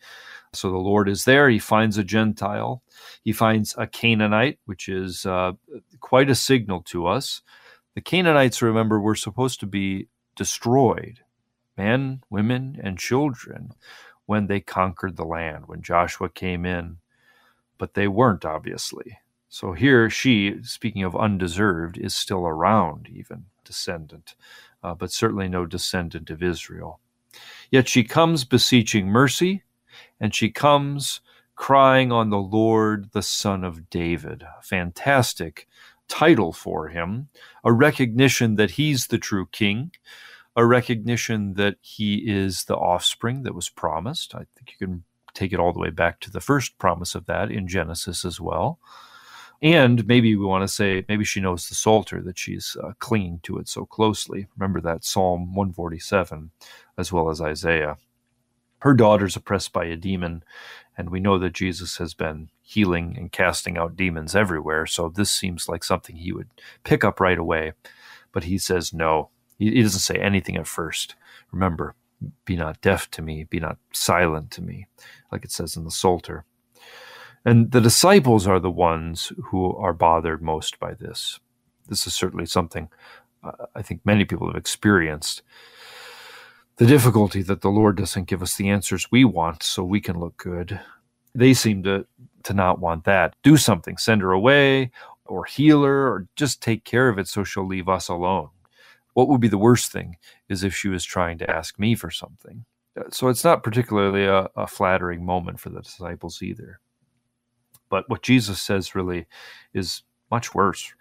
[0.54, 1.50] So the Lord is there.
[1.50, 2.84] He finds a Gentile.
[3.24, 5.54] He finds a Canaanite, which is uh,
[6.00, 7.42] quite a signal to us
[7.96, 11.20] the Canaanites, remember, were supposed to be destroyed
[11.78, 13.72] men, women, and children
[14.26, 16.98] when they conquered the land, when Joshua came in.
[17.78, 19.18] But they weren't, obviously.
[19.50, 24.36] So here she, speaking of undeserved, is still around, even descendant,
[24.84, 27.00] uh, but certainly no descendant of Israel.
[27.70, 29.64] Yet she comes beseeching mercy,
[30.20, 31.22] and she comes
[31.56, 34.44] crying on the Lord, the Son of David.
[34.64, 35.68] Fantastic
[36.14, 37.28] title for him,
[37.64, 39.92] a recognition that he's the true king,
[40.56, 44.36] a recognition that he is the offspring that was promised.
[44.36, 45.04] I think you can
[45.34, 48.40] take it all the way back to the first promise of that in Genesis as
[48.40, 48.78] well.
[49.60, 53.40] And maybe we want to say, maybe she knows the Psalter that she's uh, clinging
[53.44, 54.46] to it so closely.
[54.56, 56.52] Remember that Psalm 147
[56.96, 57.98] as well as Isaiah.
[58.80, 60.44] Her daughter's oppressed by a demon,
[60.96, 64.86] and we know that Jesus has been healing and casting out demons everywhere.
[64.86, 66.50] So this seems like something he would
[66.84, 67.74] pick up right away.
[68.32, 69.30] But he says no.
[69.60, 71.16] He, doesn't say anything at first.
[71.52, 71.94] Remember,
[72.46, 74.88] be not deaf to me, be not silent to me,
[75.32, 76.46] like it says in the Psalter.
[77.46, 81.40] And the disciples are the ones who are bothered most by this.
[81.88, 82.90] This is certainly something
[83.44, 85.42] uh, I think many people have experienced.
[86.78, 90.20] The difficulty that the Lord doesn't give us the answers we want so we can
[90.20, 90.80] look good.
[91.36, 92.06] They seem to
[92.44, 93.36] to not want that.
[93.44, 94.92] Do something, send her away
[95.26, 98.50] or heal her or just take care of it so she'll leave us alone.
[99.14, 100.18] What would be the worst thing
[100.50, 102.66] is if she was trying to ask me for something.
[103.00, 106.80] Uh, so it's not particularly a, a flattering moment for the disciples either.
[107.90, 109.28] But what Jesus says really
[109.74, 110.94] is much worse.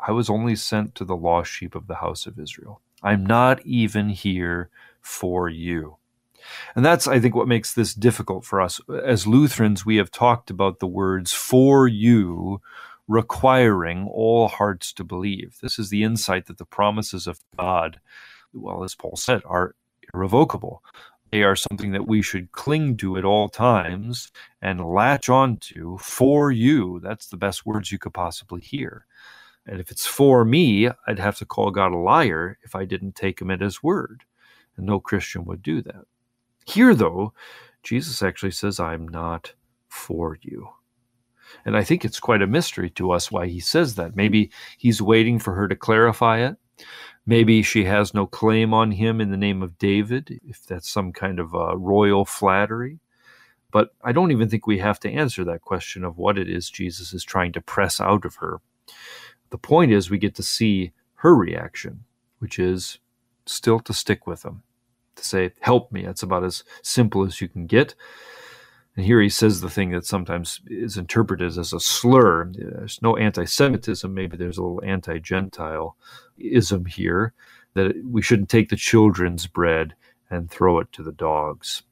[0.00, 2.80] I was only sent to the lost sheep of the house of Israel.
[3.02, 4.70] I'm not even here
[5.00, 5.97] for you.
[6.74, 8.80] And that's, I think, what makes this difficult for us.
[9.04, 12.60] As Lutherans, we have talked about the words for you
[13.06, 15.58] requiring all hearts to believe.
[15.62, 18.00] This is the insight that the promises of God,
[18.52, 19.74] well, as Paul said, are
[20.12, 20.82] irrevocable.
[21.30, 24.32] They are something that we should cling to at all times
[24.62, 27.00] and latch onto for you.
[27.00, 29.04] That's the best words you could possibly hear.
[29.66, 33.16] And if it's for me, I'd have to call God a liar if I didn't
[33.16, 34.24] take him at his word.
[34.76, 36.06] And no Christian would do that.
[36.68, 37.32] Here, though,
[37.82, 39.54] Jesus actually says, I'm not
[39.88, 40.68] for you.
[41.64, 44.14] And I think it's quite a mystery to us why he says that.
[44.14, 46.56] Maybe he's waiting for her to clarify it.
[47.24, 51.10] Maybe she has no claim on him in the name of David, if that's some
[51.10, 52.98] kind of uh, royal flattery.
[53.72, 56.68] But I don't even think we have to answer that question of what it is
[56.68, 58.60] Jesus is trying to press out of her.
[59.48, 62.04] The point is, we get to see her reaction,
[62.40, 62.98] which is
[63.46, 64.64] still to stick with him
[65.18, 66.04] to say, Help me.
[66.04, 67.94] That's about as simple as you can get.
[68.96, 72.50] And here he says the thing that sometimes is interpreted as a slur.
[72.52, 75.96] There's no anti Semitism, maybe there's a little anti Gentile
[76.36, 77.32] ism here
[77.74, 79.94] that we shouldn't take the children's bread
[80.30, 81.84] and throw it to the dogs.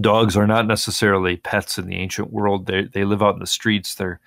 [0.00, 2.66] Dogs are not necessarily pets in the ancient world.
[2.66, 3.96] They, they live out in the streets.
[3.96, 4.20] They're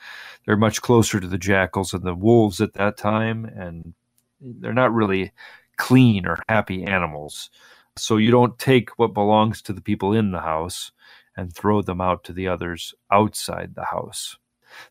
[0.45, 3.93] they're much closer to the jackals and the wolves at that time, and
[4.41, 5.31] they're not really
[5.77, 7.49] clean or happy animals.
[8.01, 10.91] So you don't take what belongs to the people in the house
[11.35, 14.37] and throw them out to the others outside the house.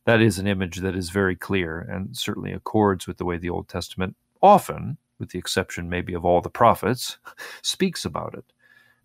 [0.05, 3.51] That is an image that is very clear and certainly accords with the way the
[3.51, 7.19] Old Testament often, with the exception maybe of all the prophets,
[7.63, 8.45] speaks about it.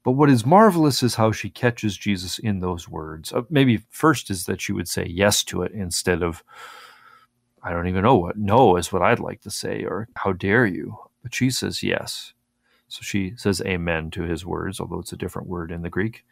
[0.03, 3.31] But what is marvelous is how she catches Jesus in those words.
[3.31, 6.43] Uh, maybe first is that she would say yes to it instead of,
[7.63, 10.65] I don't even know what, no is what I'd like to say, or how dare
[10.65, 10.97] you.
[11.21, 12.33] But she says yes.
[12.87, 16.23] So she says amen to his words, although it's a different word in the Greek.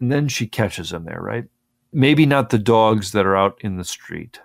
[0.00, 1.44] And then she catches him there, right?
[1.92, 4.40] Maybe not the dogs that are out in the street,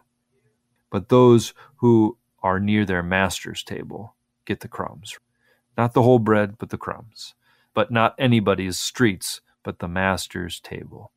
[0.92, 5.18] but those who are near their master's table get the crumbs.
[5.78, 7.34] Not the whole bread, but the crumbs
[7.76, 11.12] but not anybody's streets, but the master's table.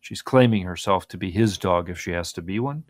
[0.00, 2.84] She's claiming herself to be his dog if she has to be one,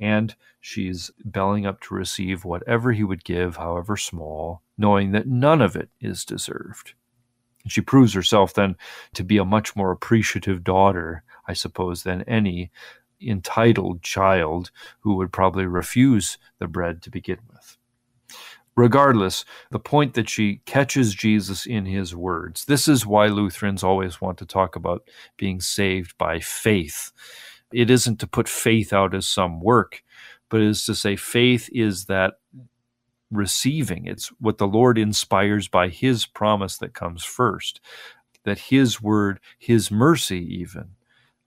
[0.00, 5.60] and she's belling up to receive whatever he would give, however small, knowing that none
[5.60, 6.94] of it is deserved.
[7.62, 8.76] And she proves herself then
[9.14, 12.70] to be a much more appreciative daughter, I suppose, than any
[13.20, 14.70] entitled child
[15.00, 17.76] who would probably refuse the bread to begin with.
[18.76, 22.66] Regardless, the point that she catches Jesus in his words.
[22.66, 25.08] This is why Lutherans always want to talk about
[25.38, 27.10] being saved by faith.
[27.72, 30.02] It isn't to put faith out as some work,
[30.50, 32.34] but it is to say faith is that
[33.30, 34.06] receiving.
[34.06, 37.80] It's what the Lord inspires by his promise that comes first.
[38.44, 40.90] That his word, his mercy, even,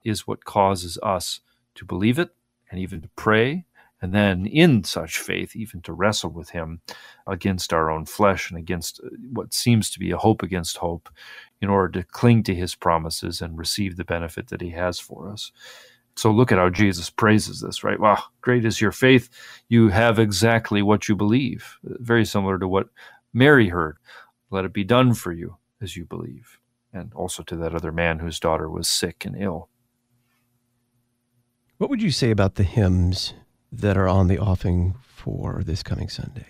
[0.03, 1.39] is what causes us
[1.75, 2.31] to believe it
[2.69, 3.65] and even to pray
[4.01, 6.81] and then in such faith, even to wrestle with Him
[7.27, 11.09] against our own flesh and against uh, what seems to be a hope against hope,
[11.61, 15.29] in order to cling to His promises and receive the benefit that He has for
[15.29, 15.51] us.
[16.15, 17.99] So look at how Jesus praises this, right?
[17.99, 19.29] Wow, great is your faith.
[19.69, 21.77] You have exactly what you believe.
[21.83, 22.89] Very similar to what
[23.33, 23.97] Mary heard.
[24.51, 26.59] Let it be done for you as you believe.
[26.91, 29.69] And also to that other man whose daughter was sick and ill.
[31.77, 33.33] What would you say about the hymns
[33.71, 36.47] that are on the offing for this coming Sunday?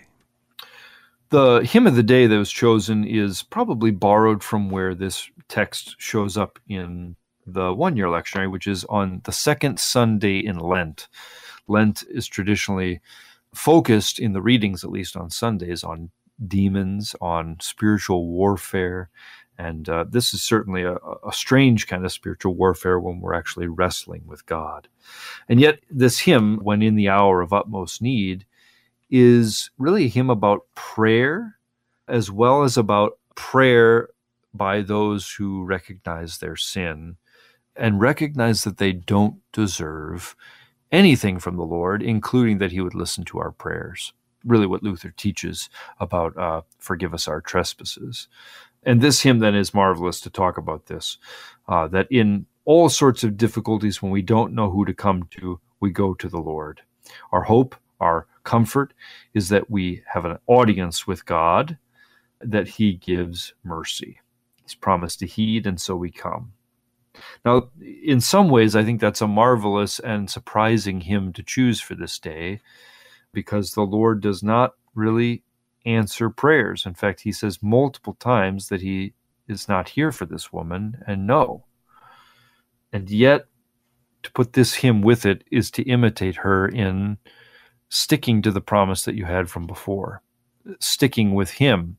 [1.28, 5.94] The hymn of the day that was chosen is probably borrowed from where this text
[5.98, 7.14] shows up in
[7.52, 11.08] the one year lectionary, which is on the second Sunday in Lent.
[11.68, 13.00] Lent is traditionally
[13.54, 16.10] focused in the readings, at least on Sundays, on
[16.46, 19.10] demons, on spiritual warfare,
[19.60, 23.66] and uh, this is certainly a, a, strange kind of spiritual warfare when we're actually
[23.66, 24.88] wrestling with God.
[25.50, 28.46] And yet, this hymn, when in the hour of utmost need,
[29.10, 31.58] is really a hymn about prayer
[32.08, 34.08] as well as about prayer
[34.54, 37.16] by those who recognize their sin
[37.80, 40.36] and recognize that they don't deserve
[40.92, 44.12] anything from the Lord, including that He would listen to our prayers.
[44.44, 45.68] Really, what Luther teaches
[45.98, 48.28] about uh, forgive us our trespasses.
[48.82, 51.18] And this hymn then is marvelous to talk about this
[51.68, 55.60] uh, that in all sorts of difficulties when we don't know who to come to
[55.80, 56.80] we go to the lord.
[57.32, 58.94] Our hope our comfort
[59.34, 61.76] is that we have an audience with god
[62.40, 64.20] that he gives mercy.
[64.62, 66.52] He's promised to heed and so we come
[67.44, 67.68] now
[68.04, 72.18] in some ways i think that's a marvelous and surprising hymn to choose for this
[72.18, 72.60] day
[73.32, 75.42] because the lord does not really
[75.86, 76.86] answer prayers.
[76.86, 79.14] In fact, he says multiple times that he
[79.48, 81.64] is not here for this woman and no.
[82.92, 83.46] And yet,
[84.22, 87.16] to put this hymn with it is to imitate her in
[87.88, 90.22] sticking to the promise that you had from before,
[90.78, 91.96] sticking with him,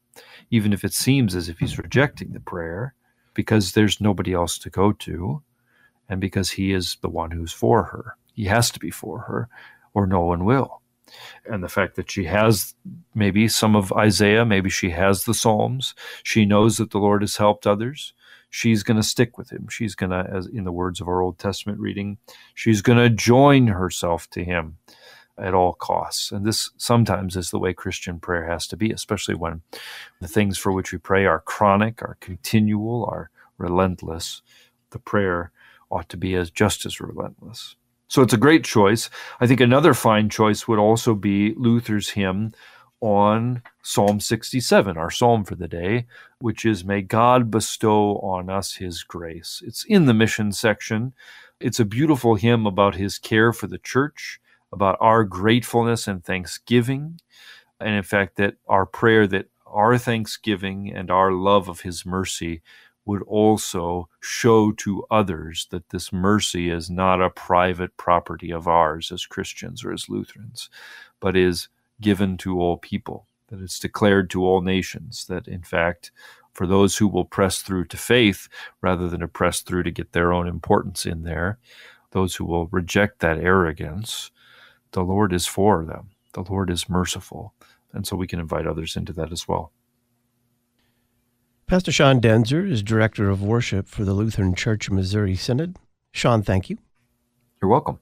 [0.51, 2.93] even if it seems as if he's rejecting the prayer,
[3.33, 5.41] because there's nobody else to go to,
[6.09, 8.15] and because he is the one who's for her.
[8.33, 9.49] He has to be for her,
[9.93, 10.81] or no one will
[11.45, 12.73] and the fact that she has
[13.13, 15.93] maybe some of Isaiah, maybe she has the Psalms.
[16.23, 18.13] She knows that the Lord has helped others.
[18.49, 19.67] She's going to stick with him.
[19.69, 22.17] She's going to, as in the words of our Old Testament reading,
[22.53, 24.77] she's going to join herself to him
[25.37, 26.31] at all costs.
[26.31, 29.61] And this sometimes is the way Christian prayer has to be, especially when
[30.19, 34.41] the things for which we pray are chronic, are continual, are relentless.
[34.91, 35.51] The prayer
[35.89, 37.75] ought to be as just as relentless.
[38.07, 39.09] So it's a great choice.
[39.39, 42.53] I think another fine choice would also be Luther's hymn
[42.99, 46.05] on Psalm 67, our psalm for the day,
[46.39, 49.61] which is May God bestow on us his grace.
[49.65, 51.13] It's in the mission section.
[51.59, 54.39] It's a beautiful hymn about his care for the church,
[54.71, 57.19] about our gratefulness and thanksgiving,
[57.79, 62.61] and in fact, that our prayer that our thanksgiving and our love of his mercy
[63.05, 69.11] would also show to others that this mercy is not a private property of ours
[69.11, 70.69] as Christians or as Lutherans,
[71.19, 71.67] but is
[71.99, 76.11] given to all people, that it's declared to all nations, that in fact,
[76.53, 78.47] for those who will press through to faith
[78.81, 81.57] rather than to press through to get their own importance in there,
[82.11, 84.31] those who will reject that arrogance,
[84.91, 86.11] the Lord is for them.
[86.33, 87.53] The Lord is merciful.
[87.93, 89.71] And so we can invite others into that as well.
[91.67, 95.77] Pastor Sean Daenzer is Director of Worship for the Lutheran Church Missouri Synod.
[96.11, 96.77] Sean, thank you.
[97.61, 97.99] You're welcome.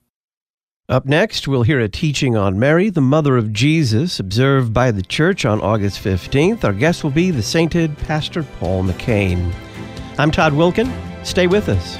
[0.87, 5.03] Up next, we'll hear a teaching on Mary, the mother of Jesus, observed by the
[5.03, 6.63] church on August 15th.
[6.63, 9.53] Our guest will be the sainted Pastor Paul McCain.
[10.17, 10.91] I'm Todd Wilken.
[11.23, 11.99] Stay with us.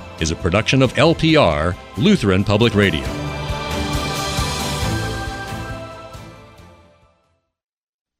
[0.21, 3.05] is a production of LPR, Lutheran Public Radio.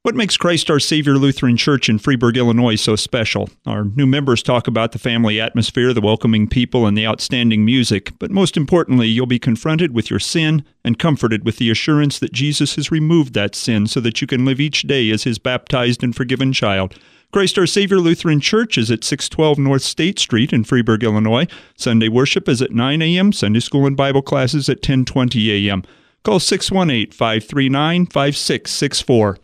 [0.04, 3.48] What makes Christ Our Savior Lutheran Church in Freeburg, Illinois so special?
[3.64, 8.10] Our new members talk about the family atmosphere, the welcoming people, and the outstanding music,
[8.18, 12.32] but most importantly, you'll be confronted with your sin and comforted with the assurance that
[12.32, 16.02] Jesus has removed that sin so that you can live each day as His baptized
[16.02, 16.98] and forgiven child.
[17.32, 21.46] Christ Our Savior Lutheran Church is at 612 North State Street in Freeburg, Illinois.
[21.78, 25.82] Sunday worship is at 9 a.m., Sunday school and Bible classes at 1020 a.m.
[26.24, 29.38] Call 618 539 5664.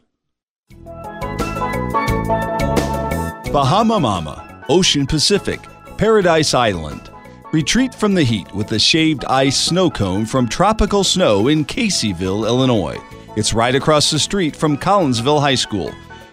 [3.51, 5.61] Bahama Mama, Ocean Pacific,
[5.97, 7.11] Paradise Island.
[7.53, 12.47] Retreat from the heat with a shaved ice snow cone from Tropical Snow in Caseyville,
[12.47, 12.99] Illinois.
[13.35, 15.91] It's right across the street from Collinsville High School.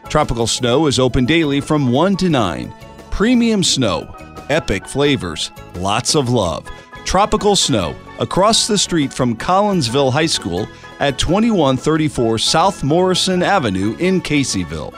[0.10, 2.74] Tropical Snow is open daily from 1 to 9.
[3.12, 4.16] Premium snow,
[4.50, 6.70] epic flavors, lots of love.
[7.06, 10.68] Tropical Snow across the street from Collinsville High School
[11.00, 14.94] at 2134 South Morrison Avenue in Caseyville.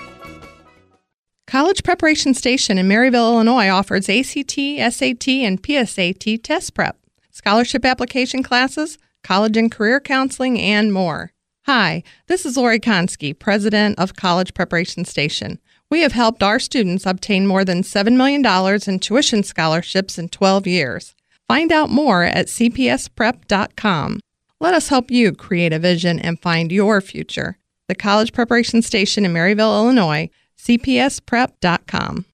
[1.47, 4.51] College Preparation Station in Maryville, Illinois offers ACT,
[4.93, 6.97] SAT, and PSAT test prep,
[7.31, 11.31] scholarship application classes, college and career counseling, and more.
[11.69, 15.59] Hi, this is Lori Konski, President of College Preparation Station.
[15.91, 18.41] We have helped our students obtain more than $7 million
[18.87, 21.13] in tuition scholarships in 12 years.
[21.45, 24.21] Find out more at cpsprep.com.
[24.61, 27.57] Let us help you create a vision and find your future.
[27.89, 32.25] The College Preparation Station in Maryville, Illinois, cpsprep.com.